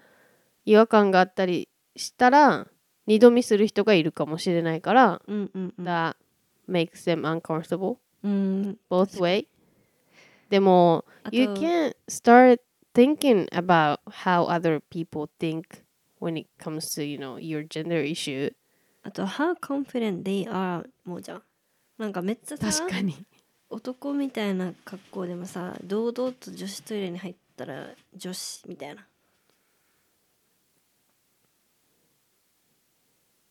[0.65, 2.69] 違和感があったりしたら
[3.09, 5.85] 二度見する人がいるかもしれないから、うんうんうん。
[5.85, 6.15] that
[6.69, 9.47] makes them uncomfortable うん both way
[10.51, 12.61] でも you can't start
[12.95, 15.83] thinking about how other people think
[16.21, 18.55] when it comes to you know your gender issue
[19.03, 21.43] あと how confident they are もうじゃん
[21.99, 23.17] なんかめっちゃさに
[23.69, 29.07] 男みたいな格好でもさ堂々と女子トイレに入ったら女子みたいな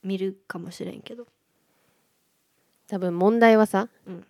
[0.04, 1.25] 見るかもしれんけど
[2.88, 4.26] 多分問題はさ、うん。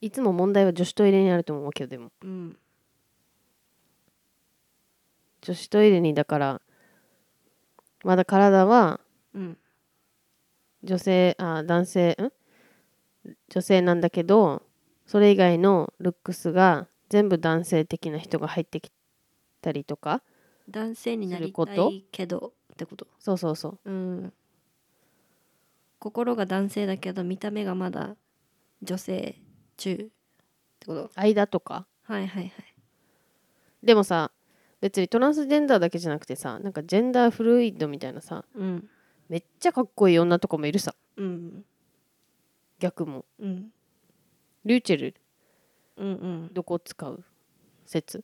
[0.00, 2.12] いつも問題は女子トイレにあると思うけどでも。
[2.22, 2.56] うん。
[5.42, 6.60] 女子トイレにだから
[8.04, 9.00] まだ体は
[9.34, 9.58] うん。
[10.82, 12.32] 女性あ男性ん？
[13.48, 14.62] 女性なんだけど
[15.06, 18.90] それ以外のルックスが全部男性的な人が入ってき
[19.62, 20.22] たりとか
[20.68, 23.06] 男性になりたすることいけどってこと？
[23.18, 23.90] そうそうそう。
[23.90, 24.32] うん
[25.98, 28.16] 心が男性だけど見た目がまだ
[28.82, 29.36] 女性
[29.76, 29.96] 中っ
[30.78, 31.10] てこと？
[31.14, 31.86] 間とか？
[32.02, 32.52] はいはいはい。
[33.82, 34.30] でもさ
[34.80, 38.88] 別にトランスジェンダーだけじゃなくてさなんかジェンダーフルイドみたいなさうん。
[39.28, 40.94] めっちゃかっこいい女とかもいるさ。
[41.16, 41.64] うん
[42.78, 43.24] 逆も。
[43.40, 43.72] うん。
[44.64, 45.14] リューチェル？
[45.96, 46.50] うんうん。
[46.52, 47.24] どこ使う
[47.86, 48.22] 説？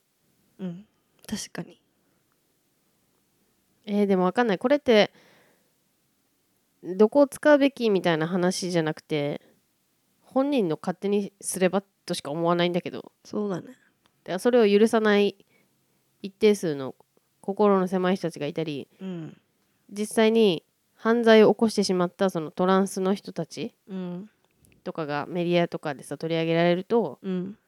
[0.60, 0.84] うん。
[1.26, 1.80] 確かに。
[3.86, 4.58] えー、でもわかんない。
[4.58, 5.12] これって
[6.82, 9.40] どこを使うべきみたいな話じゃなくて
[10.22, 13.12] 本人の勝手にすればとしか思わないんだけど。
[13.24, 13.76] そうだね。
[14.24, 15.36] だそれを許さない
[16.22, 16.94] 一定数の
[17.40, 19.36] 心の狭い人たちがいたりうん。
[19.90, 20.64] 実際に
[20.94, 24.30] 犯罪を起こしてしまったそのトランスの人たちうん。
[24.84, 27.58] とかがメディアとかでさ取り上げられるとうん。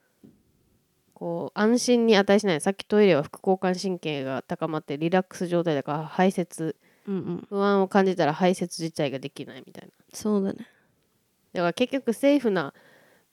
[1.13, 2.61] こう安心に値しない。
[2.61, 6.75] さっきトイレは副交感神経が高まってリラックス状態だから排泄
[7.07, 10.67] うんうん不安を感じたら排泄自体ができないみたいなそうだね
[11.53, 12.73] だから結局セーフな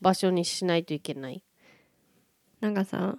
[0.01, 1.43] 場所にしないといけない
[2.61, 3.19] なんかさ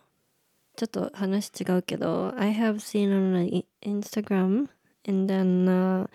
[0.75, 4.69] ちょっと話違うけど I have seen on like, Instagram
[5.07, 6.07] and then uh,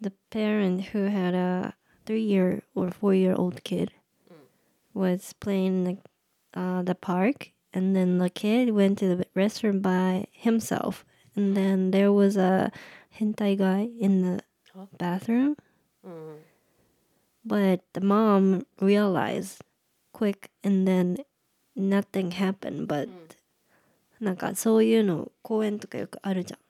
[0.00, 1.74] the parent who had a
[2.06, 3.92] three year or four year old kid
[4.94, 5.98] was playing the,
[6.58, 11.04] uh, the park and then the kid went to the restroom by himself
[11.36, 12.72] and then there was a
[13.18, 14.44] hentai guy in the
[14.98, 15.56] bathroom.
[16.04, 16.38] うん
[17.46, 19.64] but the mom realized
[20.12, 21.24] quick and then
[21.76, 23.08] nothing happened but、
[24.20, 26.60] なんかそういうの公園とかよくあるじゃん。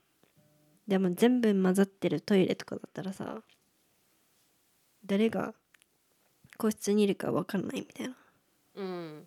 [0.87, 3.43] でも全部混ざってるトイレとかだったらさ
[5.05, 5.53] 誰が
[6.57, 8.13] 個室にいるか分かんないみたいな。
[8.13, 8.17] っ
[8.77, 9.27] うん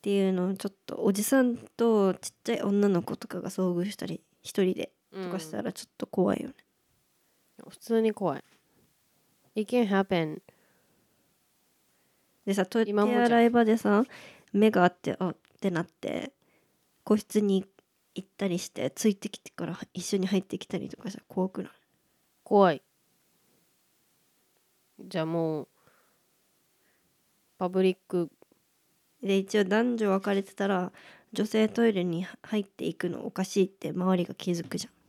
[0.00, 6.54] ていうのをちょっとおじさんとちっちゃい女の子とかが遭遇したり一人でとかしたらちょっと怖いよね、
[7.68, 8.44] 普通に怖い。
[9.56, 10.40] It can happen
[12.44, 14.04] でさトイレ今もじゃん洗い場でさ
[14.52, 16.32] 目があってあってなって
[17.04, 17.64] 個室に
[18.14, 21.72] 行ったりしてついてきてから一緒に入ってきたりとかしたら怖くない？
[22.42, 22.82] 怖い。
[25.00, 25.68] じゃあもう
[27.58, 28.30] パブリック。
[29.22, 30.92] で一応男女分かれてたら
[31.32, 35.03] 女性トイレに入っていくのおかしいって周りが気づくじゃんうん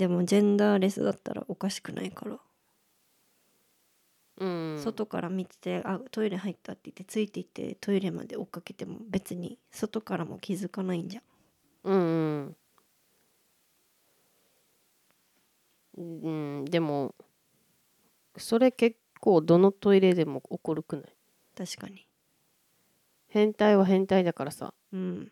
[0.00, 2.38] でもジェンダーレスだったらおかしくないから、
[4.38, 4.80] うん。
[4.82, 11.22] 外から見ててあトイレ入ったって言ってついていってトイレまで追っかけても別に外からも気づかないんじゃん。
[11.84, 12.56] うん
[15.98, 16.16] うん。
[16.22, 16.64] うん。
[16.64, 17.14] でも
[18.38, 21.04] それ結構どのトイレでも起こるくない？
[21.54, 22.06] 確かに。
[23.28, 24.72] 変態は変態だからさ。
[24.94, 25.30] うん。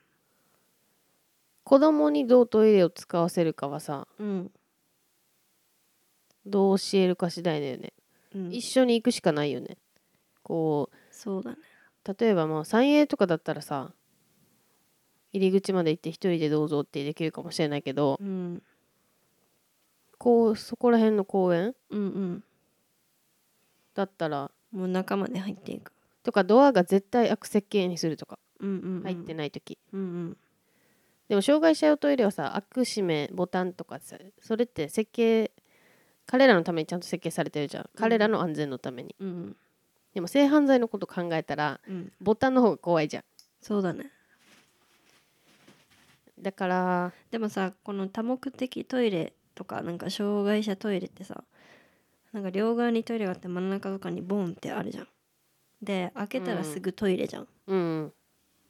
[1.65, 4.51] 子供にどうトイレを使わせるかはさうん
[6.49, 7.93] どう教えるか次第だよね、
[8.35, 8.53] うん。
[8.53, 9.77] 一緒に行くしかないよね。
[10.43, 11.57] こそうだね。
[12.07, 13.93] う例えばまあ三栄とかだったらさ
[15.33, 18.63] 入り口まで行って一人でどうぞってできるかもしれないけどうん。
[20.17, 22.45] こうそこら辺の公園うんうん。
[23.95, 25.93] だったらもう中まで入っていく。
[26.23, 30.37] とかドアが絶対開く設計にするとかうんうん、うん、入ってない時、うんうん。
[31.29, 35.53] でも障害者用トイレはさ開く閉めボタンとかさそれって設計
[36.31, 37.91] 彼らのためにちゃんと設計されてるじゃん。
[37.97, 39.57] 彼らの安全のために、うん。
[40.15, 42.13] でも性犯罪のこと考えたらうん。
[42.21, 43.25] ボタンの方が怖いじゃん。
[43.61, 44.13] そうだね。
[46.39, 51.43] だからでもさこの多目的トイレとかなんか障害者トイレってさ
[52.33, 55.09] なんか両側にトイレがあって真ん中とかにボンってあるじゃん。
[55.83, 58.13] で開けたらすぐトイレじゃん、うん。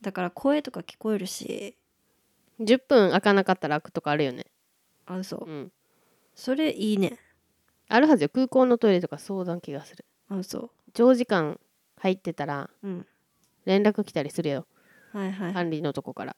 [0.00, 1.76] だから声とか聞こえるし。
[2.60, 4.46] 10分開かなかったら開くとかあるよね。
[5.06, 5.38] あ嘘。
[5.38, 5.72] うん。
[6.34, 7.18] それいいね
[7.88, 8.28] あるはずよ。
[8.28, 10.04] 空港のトイレとか相談気がする。
[10.28, 11.58] あ嘘長時間
[11.96, 13.06] 入ってたらうん。
[13.64, 14.66] 連絡来たりするよ。
[15.12, 16.36] はいはい、管理のとこから。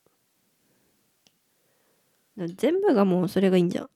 [2.37, 3.91] 全部がもうそれがいいんじゃん。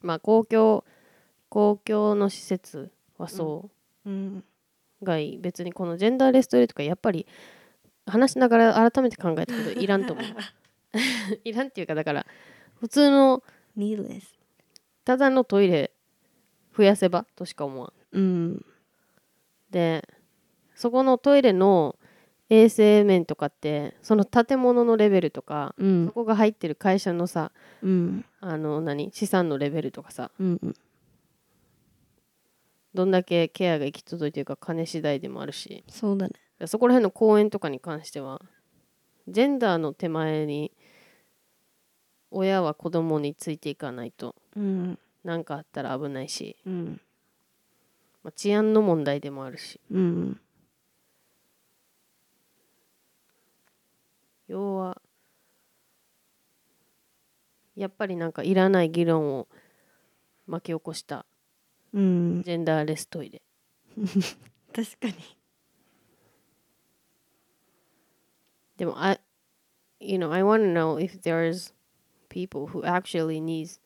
[0.00, 0.84] まあ公共
[1.48, 3.70] 公共の施設はそ
[4.06, 4.44] うん。
[5.02, 7.26] うがいい、別にこのジェンダーレストイレとかやっぱり
[8.06, 10.26] 話しながら改めて考えたけどいらんと思う。
[11.44, 12.26] いらんっていうかだから
[12.80, 13.42] 普通の
[13.78, 14.22] needless
[15.04, 15.92] ただのトイレ
[16.80, 18.16] 増やせばとしか思わん。
[18.16, 18.64] うん。
[19.70, 20.08] で
[20.74, 21.96] そこのトイレの
[22.48, 26.06] 衛生面とかってその建物のレベルとか、うん。
[26.06, 28.24] そこが入ってる会社のさうん。
[28.40, 30.74] あの何資産のレベルとかさうんうん。
[32.94, 35.84] どんだけケアが行き届いてるか金次第でもあるし。
[35.86, 36.34] そうだね。
[36.66, 38.40] そこら辺の公園とかに関しては
[39.28, 40.72] ジェンダーの手前に
[42.30, 44.34] 親は子供についていかないと。
[44.56, 47.00] うん何かあったら危ないし、うん。
[48.22, 49.80] まあ、治安の問題でもあるし。
[49.90, 50.40] うん
[54.48, 55.00] 要は
[57.76, 59.46] やっぱりなんかいらない議論を
[60.48, 61.24] 巻き起こした
[61.92, 62.42] うん。
[62.42, 63.42] ジェンダーレストイレ。
[64.74, 65.14] 確かに。
[68.76, 69.20] でも I
[70.00, 71.72] you know I want to know if there's
[72.28, 73.80] people who actually needs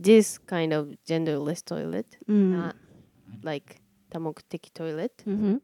[0.00, 2.76] this kind of genderless toilet うん not
[3.42, 3.76] like
[4.10, 5.10] 多目的 toilet.
[5.26, 5.62] うん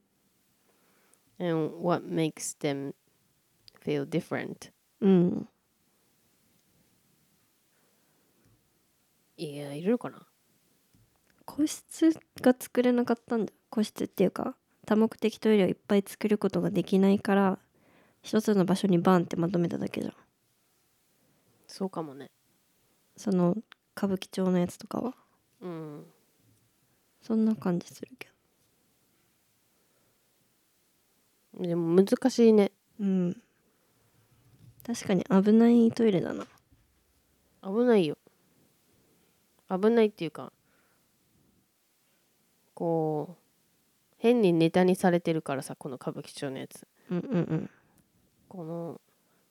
[1.39, 2.95] and what makes them
[3.85, 4.71] feel different?
[5.01, 5.49] うん
[9.37, 10.27] いやいるのかな？
[11.47, 12.11] 個室
[12.43, 13.53] が作れなかったんだ。
[13.71, 14.55] 個室っていうか
[14.87, 17.59] 多目的トイレをいっぱい作ることができないから
[18.23, 20.15] 一つの場所にバンってまとめただけじゃん。
[21.67, 22.31] そうかもね。
[23.17, 23.57] その
[24.01, 25.15] 歌舞伎町のやつとかは？
[25.61, 26.07] うん。
[27.21, 28.29] そんな感じするけ
[31.61, 32.73] でも難しいね。
[32.99, 33.37] どうん。
[34.87, 36.47] 確かに危ないトイレだな。
[37.63, 38.17] 危ないよ。
[39.69, 40.51] 危ないっていうか
[42.73, 43.43] こう
[44.17, 46.89] 変にネタにされてるからさこの歌舞伎町のやつ。
[47.11, 47.71] うんうんうん。
[48.49, 48.99] この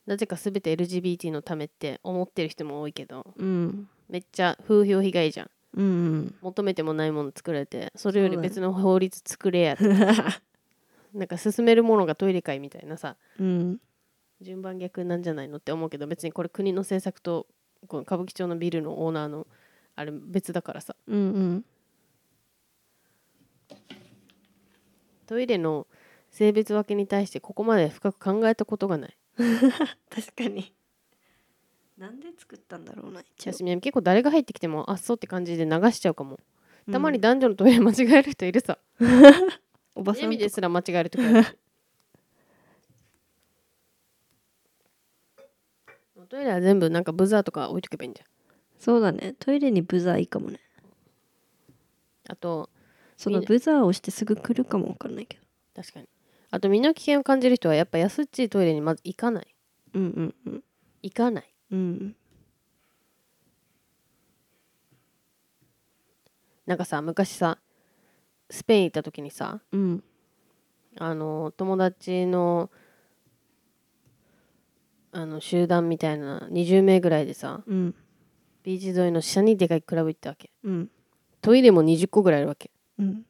[0.08, 3.32] なぜか全て LGBT のためって思ってる人も多いけど。
[3.38, 5.50] うんめっちゃ風評被害じゃん。
[5.78, 6.36] うんうん。
[6.42, 9.84] 求めてもないもの作られてそれより別の法律作れやって。
[11.14, 13.16] なんか進めるものがトイレかいみたいなさ。
[13.40, 13.80] うん。
[14.42, 17.46] 順番逆なんじゃないのって思うけど別にこれ国の政策と
[17.88, 19.48] この歌舞伎町のビルのオーナーの
[19.96, 20.96] あれ別だからさ。
[21.08, 21.66] うんうん。
[25.28, 25.86] トイレの
[26.32, 29.18] 性別分けに対してここまで深く考えたことがない。
[30.10, 30.74] 確かに
[32.00, 33.54] なんで作ったんだろうな一応。
[33.54, 36.40] 私結構誰が入ってきてもあっそうって感じで流しちゃうかも。
[36.90, 38.80] たまにうん男女のトイレ間違える人いるさ、
[39.96, 40.22] おばさんと。
[40.22, 41.44] か意味ですら間違えるときある。
[41.44, 41.50] し
[46.30, 48.28] トイレは全部なんかブザーとか置いとけばいいんじゃん。
[48.80, 49.36] そうだね。
[49.38, 50.60] トイレにブザーいいかもね。
[52.30, 52.70] あと
[53.18, 55.44] そのブザーをしてすぐ来るかもわかんないけど。
[55.76, 56.08] 確かに。
[56.52, 59.56] あと身の危険を感じる人はやっぱ安っちいトイレにまず行かない。
[59.96, 60.64] うんうんうん。
[61.02, 62.16] 行かないうん。
[66.66, 67.58] なんかさ昔さ
[68.50, 70.04] スペイン行った時にさうん
[71.00, 72.70] あの友達の
[75.12, 77.96] あの集団みたいな20名ぐらいでさうん
[78.64, 80.52] ビーチ沿いの下にでかいクラブ行ったわけ。
[80.64, 80.90] うん
[81.42, 82.70] トイレも20個ぐらいあるわけ。
[83.00, 83.26] うん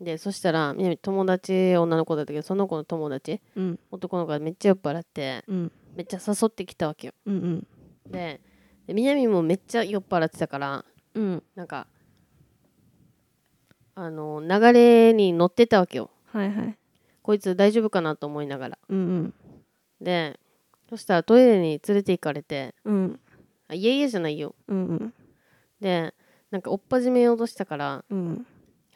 [0.00, 7.12] でそしたらみんな友達女の子だったけどその子の友達うん男の子がめっちゃ酔っ払ってうんめっちゃ誘ってきたわけよ。
[7.26, 7.66] うんうん。
[8.10, 8.40] で
[8.86, 10.84] で南もめっちゃ酔っ払ってたから
[11.14, 11.42] うん。
[11.54, 11.86] なんか
[13.94, 16.10] あの流れに乗ってたわけよ。
[16.26, 16.78] はいはい。
[17.22, 18.78] こいつ大丈夫かなと思いながら。
[18.88, 19.34] うんうん。
[20.00, 20.38] で
[20.90, 23.20] そしたらトイレに連れて行かれてうん。
[23.68, 24.54] あいえいえじゃないよ。
[24.68, 25.14] うんうん。
[25.80, 26.12] で
[26.50, 28.46] なんか追っ始めようとしたからうん。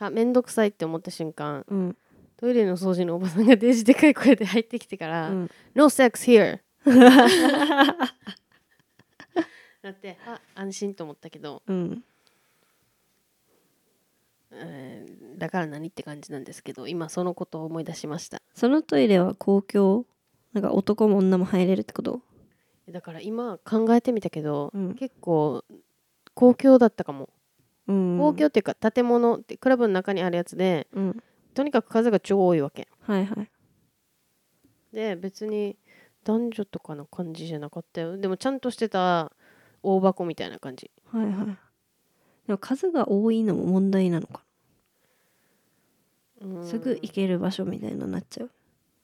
[0.01, 1.97] あめんどくさいって思った瞬間うん。
[2.37, 5.51] トイレの掃除のおばさんがデジでかい声で入ってきてから「うん。
[5.75, 6.61] No sex here」
[9.83, 12.05] だってあ安心と思ったけど、うん。
[14.53, 18.43] えーだから何って感じなんですけど今そのことを思い出しました。
[18.55, 20.05] そのトイレは公共？
[20.53, 22.23] なんか男も女も入れるってこと？
[22.89, 24.95] だから今考えてみたけど、うん。
[24.95, 25.65] 結構
[26.35, 27.29] 公共だったかも、
[27.87, 28.19] うん。
[28.19, 31.23] 公共っていうか建物ってクラブの中にあるやつでうん。
[31.55, 32.89] とにかく数が超多いわけ。
[33.03, 33.51] はいはい。
[34.93, 35.77] で別に
[36.25, 38.17] 男女とかの感じじゃなかったよ。
[38.17, 39.33] でもちゃんとしてた
[39.83, 40.91] 大箱みたいな感じ。
[41.13, 41.47] はいはい。
[42.47, 44.43] でも数が多いのも問題なのか
[46.41, 46.61] うん。
[46.61, 48.51] なすぐ行ける場所みたいになっちゃう。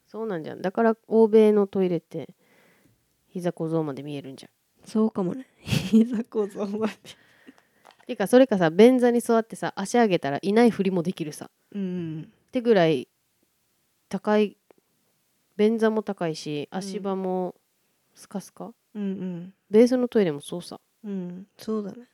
[0.06, 0.62] そうなんじゃん。
[0.62, 2.34] だから欧米のトイレって
[3.28, 4.88] 膝小僧まで見えるんじゃん。
[4.88, 5.46] そうかもね。
[5.60, 6.94] 膝小僧まで。
[8.06, 11.50] てかそれかさ便座に座ってさ足上げたらいないふりもできるさ。
[11.72, 12.28] うん。
[12.48, 13.08] ってぐらい
[14.08, 14.56] 高い
[15.56, 17.54] 便座も高いし足場も
[18.14, 19.54] スカスカ、うんうん。
[19.70, 22.08] ベースのトイレもそうさうんそうだね。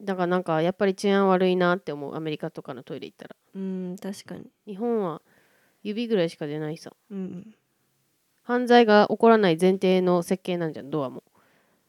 [0.00, 3.36] だからなんかやっぱり治安悪いなって思うアメリカとかのトイレ行ったら。
[3.54, 4.50] うん確かに。
[4.66, 5.22] 日本は
[5.82, 6.92] 指ぐらいしか出ないさ。
[7.10, 7.54] うん
[8.42, 11.22] 犯罪が起こらない前提の設計なんじゃんドアも。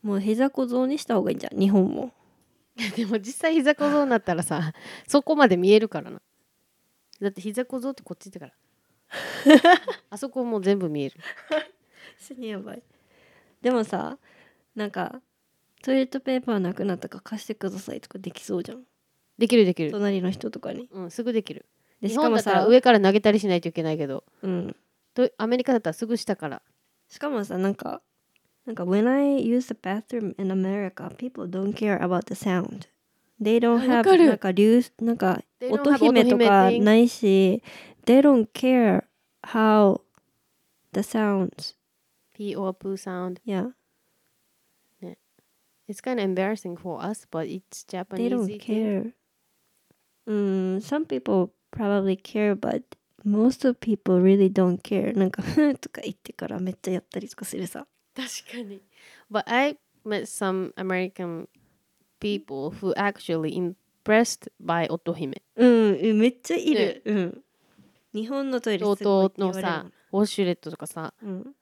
[0.03, 2.11] もう膝小僧にした方がいいんじゃん日本も。
[2.95, 4.73] でも実際膝小僧になったらさ
[5.07, 6.21] そこまで見えるからな。
[7.19, 8.53] だって膝小僧ってこっちだから
[10.09, 11.15] あそこもう全部見える。
[12.17, 12.83] 死にやばい。
[13.61, 14.17] でもさ
[14.75, 15.21] なんか
[15.81, 18.83] トイレットペーパーなくなったから貸してくださいとかできそうじゃん。
[19.37, 20.87] できるできる、隣の人とかに。
[20.91, 21.65] うん、すぐできる。
[22.01, 24.23] でしかもだったらさ上から投げたりしないといけないけど。
[24.41, 24.75] うん。
[25.13, 26.61] とアメリカだったらすぐ下から。
[27.09, 28.01] しかもさなんか
[28.65, 32.87] なんか when I use the bathroom in America people don't care about the sound.
[33.41, 34.27] They don't あわ have かる。
[34.27, 37.63] なんか流なんか They don't 音 have 姫と音姫 thing かないし
[38.06, 39.08] they don't care
[39.44, 40.00] how
[40.92, 41.74] the sounds
[42.34, 43.70] P or poo sound yeah
[45.88, 48.58] it's kind of embarrassing for us but it's they Japanese don't thing.
[48.58, 49.12] care
[50.28, 52.82] mm, some people probably care but
[53.24, 58.82] most of people really don't care なんかふんとか言ってからめっちゃやったりとかするさ確かに
[59.30, 61.48] but I met some American
[62.20, 63.54] people who actually
[64.04, 67.42] impressed by 音姫うんうんめっちゃいる、うん
[68.13, 71.13] 日本のトイレすごいって弟のさウォシュレットとかさ。
[71.23, 71.55] うん。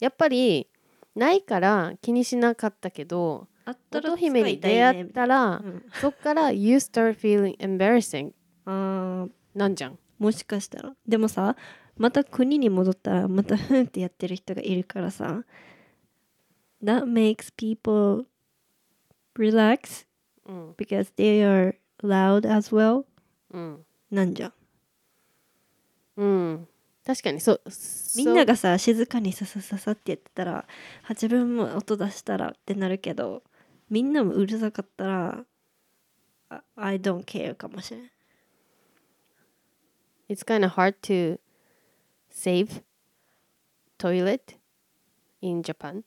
[0.00, 0.68] やっぱり
[1.14, 3.46] ないから気にしなかったけど
[3.92, 8.32] 乙姫に出会ったら、うんそっから You start feeling embarrassing
[9.54, 9.98] なんじゃん。
[10.18, 10.94] もしかしたら。
[11.06, 11.56] でもさ
[11.96, 15.44] また国に戻ったらまたふんってやってる人がいるからさ
[16.82, 18.24] That makes people
[19.38, 20.06] relax
[20.46, 20.72] うん。
[20.72, 23.04] because they are loud as well
[23.52, 23.84] うん。
[24.10, 24.52] なんじゃん
[26.16, 26.68] うん
[27.04, 27.60] 確かにそう
[28.16, 33.42] みんながさ静かにささささってやってたらあ自分も音出したらってなるけど
[33.90, 35.44] みんなもうるさかったら
[36.50, 38.10] あ I don't care かもしれん
[40.28, 41.38] It's kind of hard to
[42.30, 42.82] save
[43.98, 44.56] toilet
[45.42, 46.04] in Japan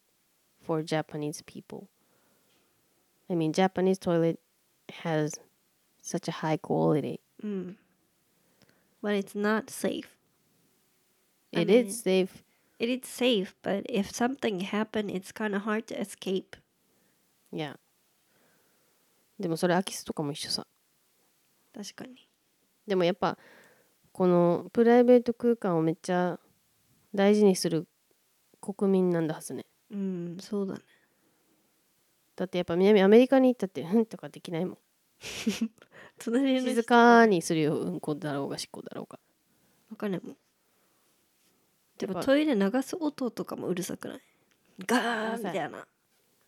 [0.66, 1.88] for Japanese people.
[3.30, 4.40] I mean, Japanese toilet
[5.04, 5.40] has
[6.02, 7.20] such a high quality.
[7.44, 7.78] うん
[9.06, 10.08] But it's not safe
[11.54, 12.44] I It mean- is safe.
[12.80, 16.58] It is safe, but if something happened, it's kind of hard to escape.
[17.54, 17.78] Yeah.
[19.40, 20.66] でもそれ空き巣とかも一緒さ。
[21.74, 22.28] 確かに。
[22.88, 23.38] でもやっぱ
[24.12, 26.40] このプライベート空間をめっちゃ
[27.14, 27.88] 大事にする
[28.60, 29.66] 国民なんだはずね。
[29.92, 30.82] うん、そうだね。
[32.36, 34.78] だってやっぱ南アメリカに行ったってうんとかできないもん。
[36.20, 39.20] 隣の人静かにするようんこだろうがしっこだろうが。
[39.92, 40.38] わかんないもん。
[41.98, 44.22] でもトイレ流す音とかもうるさくない？
[44.86, 45.86] ガーみたいな。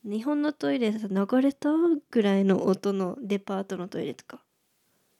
[0.04, 1.70] 日本のトイレさ流れた
[2.10, 4.40] ぐらいの音のデパートのトイレとか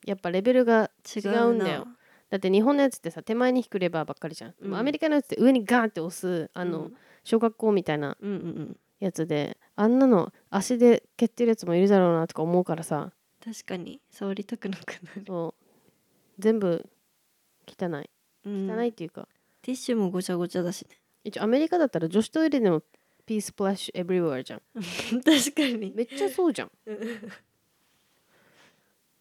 [0.05, 1.87] やっぱレベルが違違うんだよ。
[2.31, 4.55] だって日本のやつってさ手前に引くレバーばっかりじゃん。
[4.61, 13.13] うんアメリカのやつって上にガーンって押すあの、うん小学校みたいなうんうんうんやつであんなの足で蹴ってるやつもいるだろうなとか思うからさ
[13.49, 15.65] 確かに触りたくなくなる、そう。
[16.39, 16.87] 全部
[17.67, 18.11] 汚い。
[18.45, 18.71] うん。
[18.71, 19.27] 汚いっていうか、
[19.63, 20.87] ティッシュもごちゃごちゃだし
[21.25, 22.83] 一応アメリカだったら女子トイレでも
[23.25, 24.61] ピースプラッシュエブリウェアじゃん。
[24.61, 24.85] ね
[25.25, 25.93] 確かに。
[25.95, 26.71] めっちゃそうじゃん。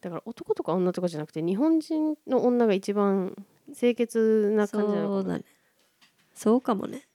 [0.02, 3.34] だから男とか女とかじゃなくて日本人の女が一番
[3.74, 5.46] 清潔な感じなのそうだね。
[6.34, 7.07] そうかもね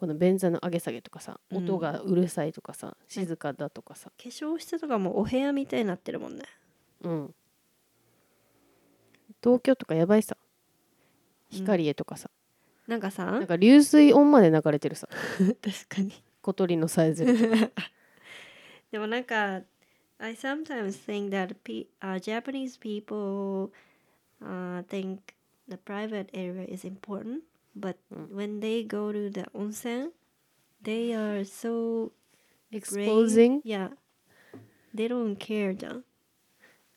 [0.00, 1.58] この便座の上げ下げとかさうん。
[1.58, 4.10] 音がうるさいとかさ、静かだとかさ。
[4.16, 6.44] 化粧室とかもお部屋みたいになってるもんね。
[7.02, 7.34] うん。
[9.44, 10.38] 東京とかやばいさ。
[11.50, 12.30] 光栄とかさ、
[12.86, 15.06] なんかさなんか流水音まで流れてるさ。
[15.60, 16.14] 確かに。
[16.40, 17.34] 小鳥のさえずり。
[18.90, 19.60] でもなんか
[20.16, 23.70] I sometimes think that pe- uh, Japanese people
[24.42, 25.18] uh, think
[25.68, 27.42] the private area is important
[27.76, 27.96] but
[28.32, 30.10] when they go to the onsen
[30.82, 32.12] they are so
[32.72, 33.60] Exposing?
[33.64, 33.90] yeah
[34.94, 36.04] they don't care じゃん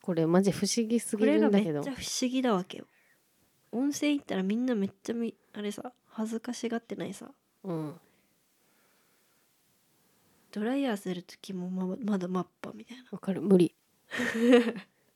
[0.01, 2.86] これマジ不思議すぎこれがるんだけどめっちゃ不思議だわけよ
[3.71, 7.32] 温泉行ったらみんなめっちゃみあれさ恥ずかしがってないさ
[7.63, 7.93] うん
[10.51, 13.74] ドライヤーする時もままだマッパみたいなわかる無理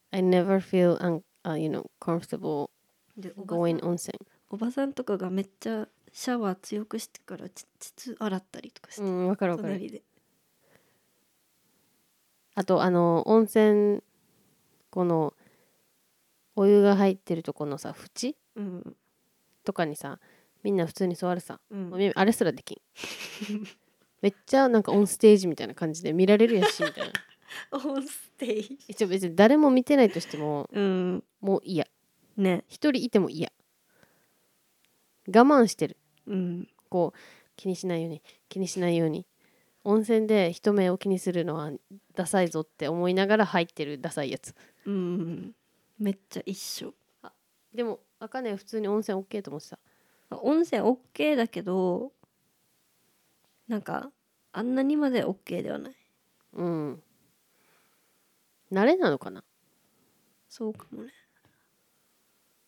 [0.09, 2.69] I never feel un, uh, you know comfortable
[3.45, 4.17] going 温泉
[4.49, 9.73] おばさんとかがめっちゃシャワー強くしてからち膣洗ったりとかして、うんわかるわかる。
[9.73, 10.01] 隣で。
[12.55, 14.01] あとあの温泉
[14.89, 15.33] この
[16.55, 18.35] お湯が入ってるとこのさ縁？
[18.55, 18.95] うん。
[19.63, 20.19] とかにさ
[20.63, 21.89] みんな普通に座るさ、うん。
[21.89, 22.77] もうみあれすらできん。
[24.21, 27.13] めっちゃなんかオンステージみたいな感じで見られるやしみたいな。
[27.71, 28.79] オンステージ。
[28.87, 31.23] 一応別に誰も見てないとしてもうん。
[31.41, 31.85] もう嫌。
[32.37, 32.63] ね。
[32.67, 33.51] 一人いても嫌
[35.27, 35.97] 我慢してる。
[36.25, 36.67] うん。
[36.89, 37.19] こう
[37.55, 39.25] 気にしないように気にしないように。
[39.83, 41.71] 温泉で人目を気にするのは
[42.13, 44.53] ダサいぞって思いながら入ってるダサいやつ。
[44.85, 45.55] うん。
[45.97, 46.93] めっちゃ一緒。
[47.73, 49.79] でもあかね普通に温泉 OK と思ってた。
[50.29, 52.11] あ温泉 OK だけど
[53.67, 54.11] なんか
[54.51, 55.95] あんなにまで OK ではない。
[56.53, 57.03] うん。
[58.71, 59.43] 慣れなのかな？
[60.49, 61.13] そうかもね。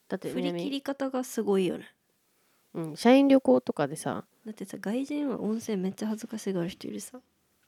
[0.07, 1.85] だって振り切南り方がすごいよね
[2.73, 7.19] うん、社員旅行とかでさだってさ外人は温泉めっちゃ恥ずかしがる人いるさ。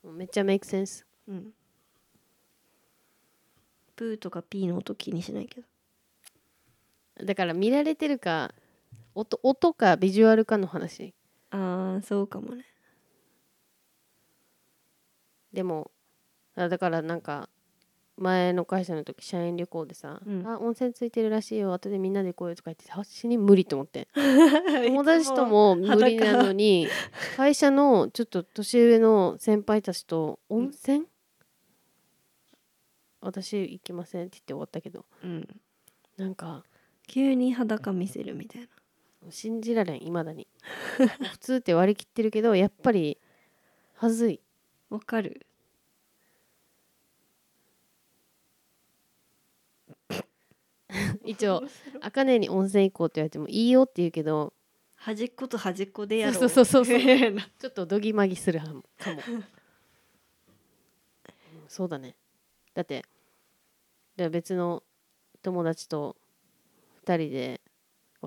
[0.03, 1.05] めっちゃメイクセンス。
[1.27, 1.53] うん。
[3.95, 5.67] プーとかピーの音気にしないけど。
[7.25, 8.53] だから見られてるか
[9.13, 11.13] 音音かビジュアルかの話。
[11.51, 12.65] ああそうかもね。
[15.53, 15.91] でも
[16.55, 17.49] あだからなんか
[18.21, 21.73] 前の会社の時社員旅行でさ「うんあ温泉ついてるらしいよ。
[21.73, 24.07] 後でみんなで行こうよ」とか言って私に無理と思って。
[24.87, 26.87] 友達とも無理なのに
[27.35, 31.05] 会社のちょっと年上の先輩たちと「温泉？
[33.21, 35.05] 私行きません」って言って終わったけど。
[35.23, 35.47] うん。
[36.17, 36.63] なんか
[37.07, 38.67] 急に裸見せるみたいな。
[39.29, 40.47] 信じられんいまだに。
[41.31, 43.17] 普通って割り切ってるけどやっぱり
[43.93, 44.41] はずい。
[44.89, 45.45] わかる
[51.25, 51.63] 一応
[52.01, 54.53] あかねに温泉行こうって言われてもいいよって言うけど
[54.95, 56.35] 端っこと端っこでやろう。
[56.35, 58.73] そうそうそうそう ちょっとどぎまぎするかも。
[58.73, 58.77] う
[59.33, 59.43] ん
[61.67, 62.15] そうだね。
[62.73, 63.03] だって
[64.15, 64.83] で別の
[65.41, 66.15] 友達と
[67.03, 67.61] 2人で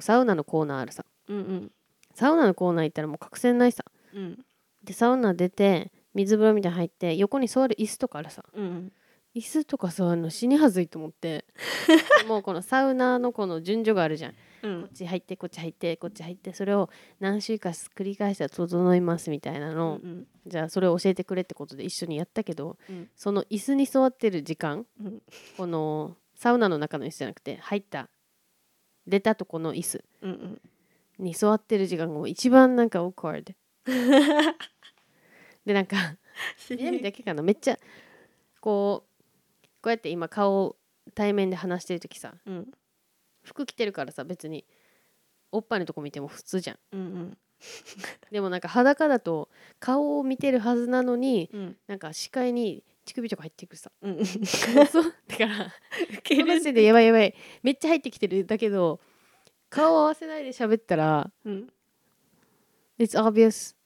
[0.01, 1.05] サウナのコーナーあるさ。
[1.29, 1.73] うんうん。
[2.15, 3.85] サウナのコーナー行ったらもう角栓ないさ。
[4.13, 4.45] うん。
[4.83, 8.45] でサウナ出て水風呂みたいに入って横に座る椅子とかあるさ。
[8.53, 8.93] うん
[9.35, 11.45] 椅子とか座るの死にはずいと思って。
[12.29, 14.31] もうこのサウナーのこの順序があるじゃん。
[14.31, 16.89] うこんっち入ってこっち入ってこっち入ってそれを
[17.21, 20.27] 何週間繰り返したら整いますみたいなうの、ん。
[20.47, 23.11] じゃあそれを教えてくれってことで一緒にやったけど、うん。
[23.17, 25.23] その椅子に座ってる時間、うん。
[25.57, 28.09] このサウナの中の椅子じゃなくて入った
[29.07, 30.61] 出たとこの椅子うんうん。
[31.19, 33.55] に座ってる時間がもう一番なんか awkward
[35.65, 36.17] でなんか
[36.71, 37.43] 南だけかな。
[37.43, 37.79] めっちゃ
[38.61, 39.14] こう
[39.85, 40.77] こうやって今顔を
[41.15, 42.69] 対面で話してる時さうん。
[43.43, 44.65] 服着てるからさ別に
[45.53, 46.77] おっぱいのとこ見ても普通じゃん。
[46.93, 47.39] うんうん。
[48.33, 51.77] でもなんか裸だと顔を見てるはずなのにうん。
[51.87, 53.93] なんか視界に乳首とか入ってくるさ。
[54.01, 55.15] うんそう。
[55.29, 55.71] だからこ
[56.31, 57.35] の時点でやばいやばい。
[57.63, 59.01] めっちゃ入ってきてるだけど
[59.69, 61.69] 顔を合わせないで喋ったらうん、
[62.99, 63.77] It's obvious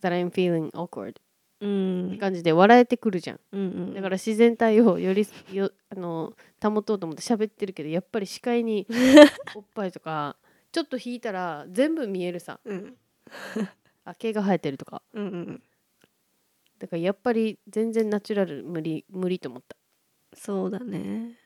[0.00, 1.16] that I'm feeling awkward
[1.62, 2.18] うん。
[2.18, 3.40] 感じで笑えてくるじゃん。
[3.52, 8.86] うんうん、だから自然体をより よあの保とうと思って喋ってるけどやっぱり視界に
[9.54, 10.36] おっぱいとか
[10.72, 12.60] ちょっと引いたら全部見えるさ。
[12.64, 12.96] うん。
[14.04, 15.02] あ毛が生えてるとか。
[15.12, 15.62] うんうん
[16.78, 19.76] だからやっぱり全然ナチュラル無理無理と思った。
[20.34, 21.38] そうだね。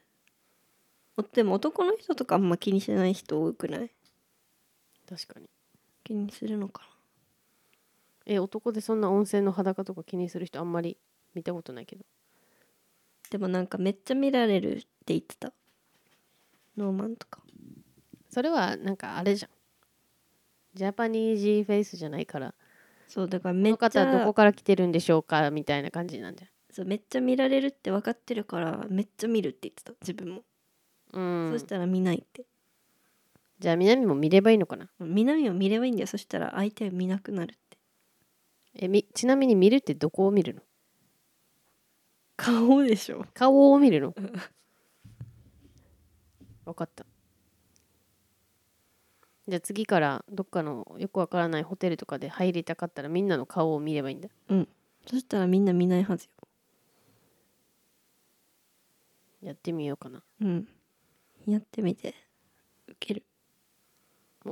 [1.19, 3.91] おでも男の人とかあんま気にしない人多くない？
[5.07, 5.47] 確かに。
[6.05, 6.89] 気にするのか
[8.27, 10.99] え男でそんな温泉の裸とか気にする人あんまり
[11.35, 12.05] 見たことないけど。
[12.05, 12.07] な
[13.31, 15.53] でもなんかめっちゃ見られるって言ってた。
[16.77, 17.41] ノーマンとか。
[18.31, 19.51] それはなんかあれじゃん。
[20.75, 22.55] ジャパニージーフェイスじゃないから。
[23.09, 29.93] そうだからこのめっちゃ方どこから来てるんでしょうかみたいな感じなんじそうめっちゃ見られるって分かってるからめっちゃ見るって言ってた。
[30.03, 31.53] 自分も、ゃんうん。
[31.53, 32.45] そしたら見ないって。
[33.59, 34.91] じゃあ南も見ればいいのかな。
[35.01, 36.07] 南を見ればいいんだよ。
[36.07, 37.66] そしたら相手は見なくなるって
[38.79, 40.61] えみちなみに見るってどこを見るの？
[42.37, 43.25] 顔でしょ。
[43.33, 44.15] 顔を見るの？
[46.65, 47.07] 分かった。
[49.49, 54.29] じゃあ次からどっかのよくわからないホテルとかで入りたかったらみんなの顔を見ればいいんだ。
[54.49, 54.69] うん。
[55.07, 56.31] そしたらみんな見ないはずよ。
[59.43, 60.23] やってみようかな。
[60.41, 60.69] うん。
[61.47, 62.15] やってみて。
[62.89, 63.23] ウケる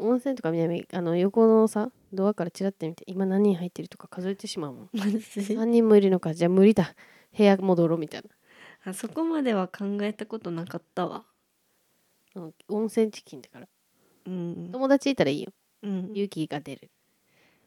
[0.00, 4.88] 温泉とか南あの横のさドアからチラッて見て今何人入ってるとか数えてしまうもん。
[4.92, 5.54] マジ？
[5.54, 6.34] 何人もいるのか。
[6.34, 6.94] じゃあ無理だ。
[7.36, 8.28] 部屋戻ろうみたいな。
[8.90, 11.24] あそこまでは考えたことなかったわ。
[12.34, 13.68] うん温泉チキンだから。
[14.26, 15.52] うん、友達いたらいいよ。
[15.82, 16.90] うん、勇気が出る。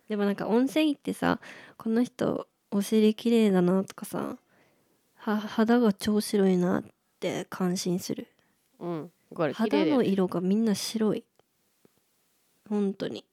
[0.09, 1.39] でもなんか温泉行ってさ
[1.77, 4.37] この人お尻綺麗だなとかさ
[5.15, 6.83] は肌が超白いなっ
[7.19, 8.27] て感心する。
[8.79, 9.11] うん。
[9.35, 10.07] これ綺肌の麗だよね。
[10.07, 11.23] 色がみんな白い
[12.69, 13.25] 本当に。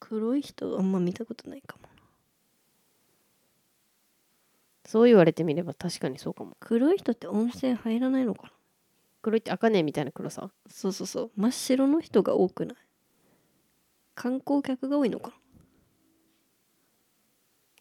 [0.00, 1.88] 黒い人あんま見たことないかも
[4.84, 6.54] そう言われてみれば確かにそうかも。
[6.60, 8.50] 黒い人って温泉入らないのかな？
[9.22, 10.50] 黒いって茜みたいな黒さ？
[10.68, 11.30] そうそうそう。
[11.36, 12.76] 真っ白の人が多くない？
[14.14, 15.34] 観光客が多いのかな？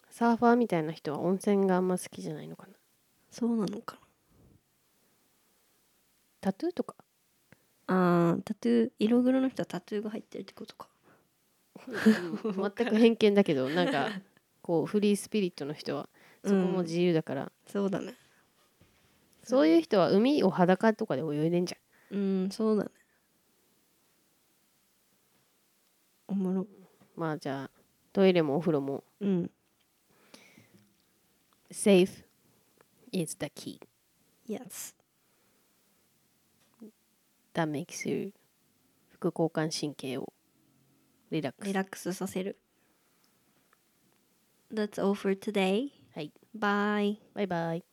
[0.10, 2.74] サーファーみたいな人は温泉があんま好きじゃないのかな？
[3.30, 3.98] そうなのか
[6.40, 6.96] タトゥーとか？
[7.92, 10.88] なあータトゥー色黒の人はタトゥーが入ってるってことか。
[11.84, 14.10] 全く偏見だけどなんか
[14.62, 16.08] こうフリースピリットの人は
[16.44, 18.14] そこも自由だから、そうだね。
[19.44, 22.18] そういう人は海を裸とかで泳いでんじゃん。
[22.18, 22.90] うんそうだね。
[26.28, 26.68] おもろ。
[27.16, 27.72] まあじゃあ
[28.14, 29.52] トイレもお風呂もうん。
[31.72, 32.24] safe
[33.12, 33.80] is the key.
[34.48, 34.94] Yes
[37.54, 38.34] that makes you
[39.10, 40.34] 副交感神経を
[41.30, 42.58] リラックスリラックスさせる
[44.74, 47.91] That's all for today はい Bye バイバイ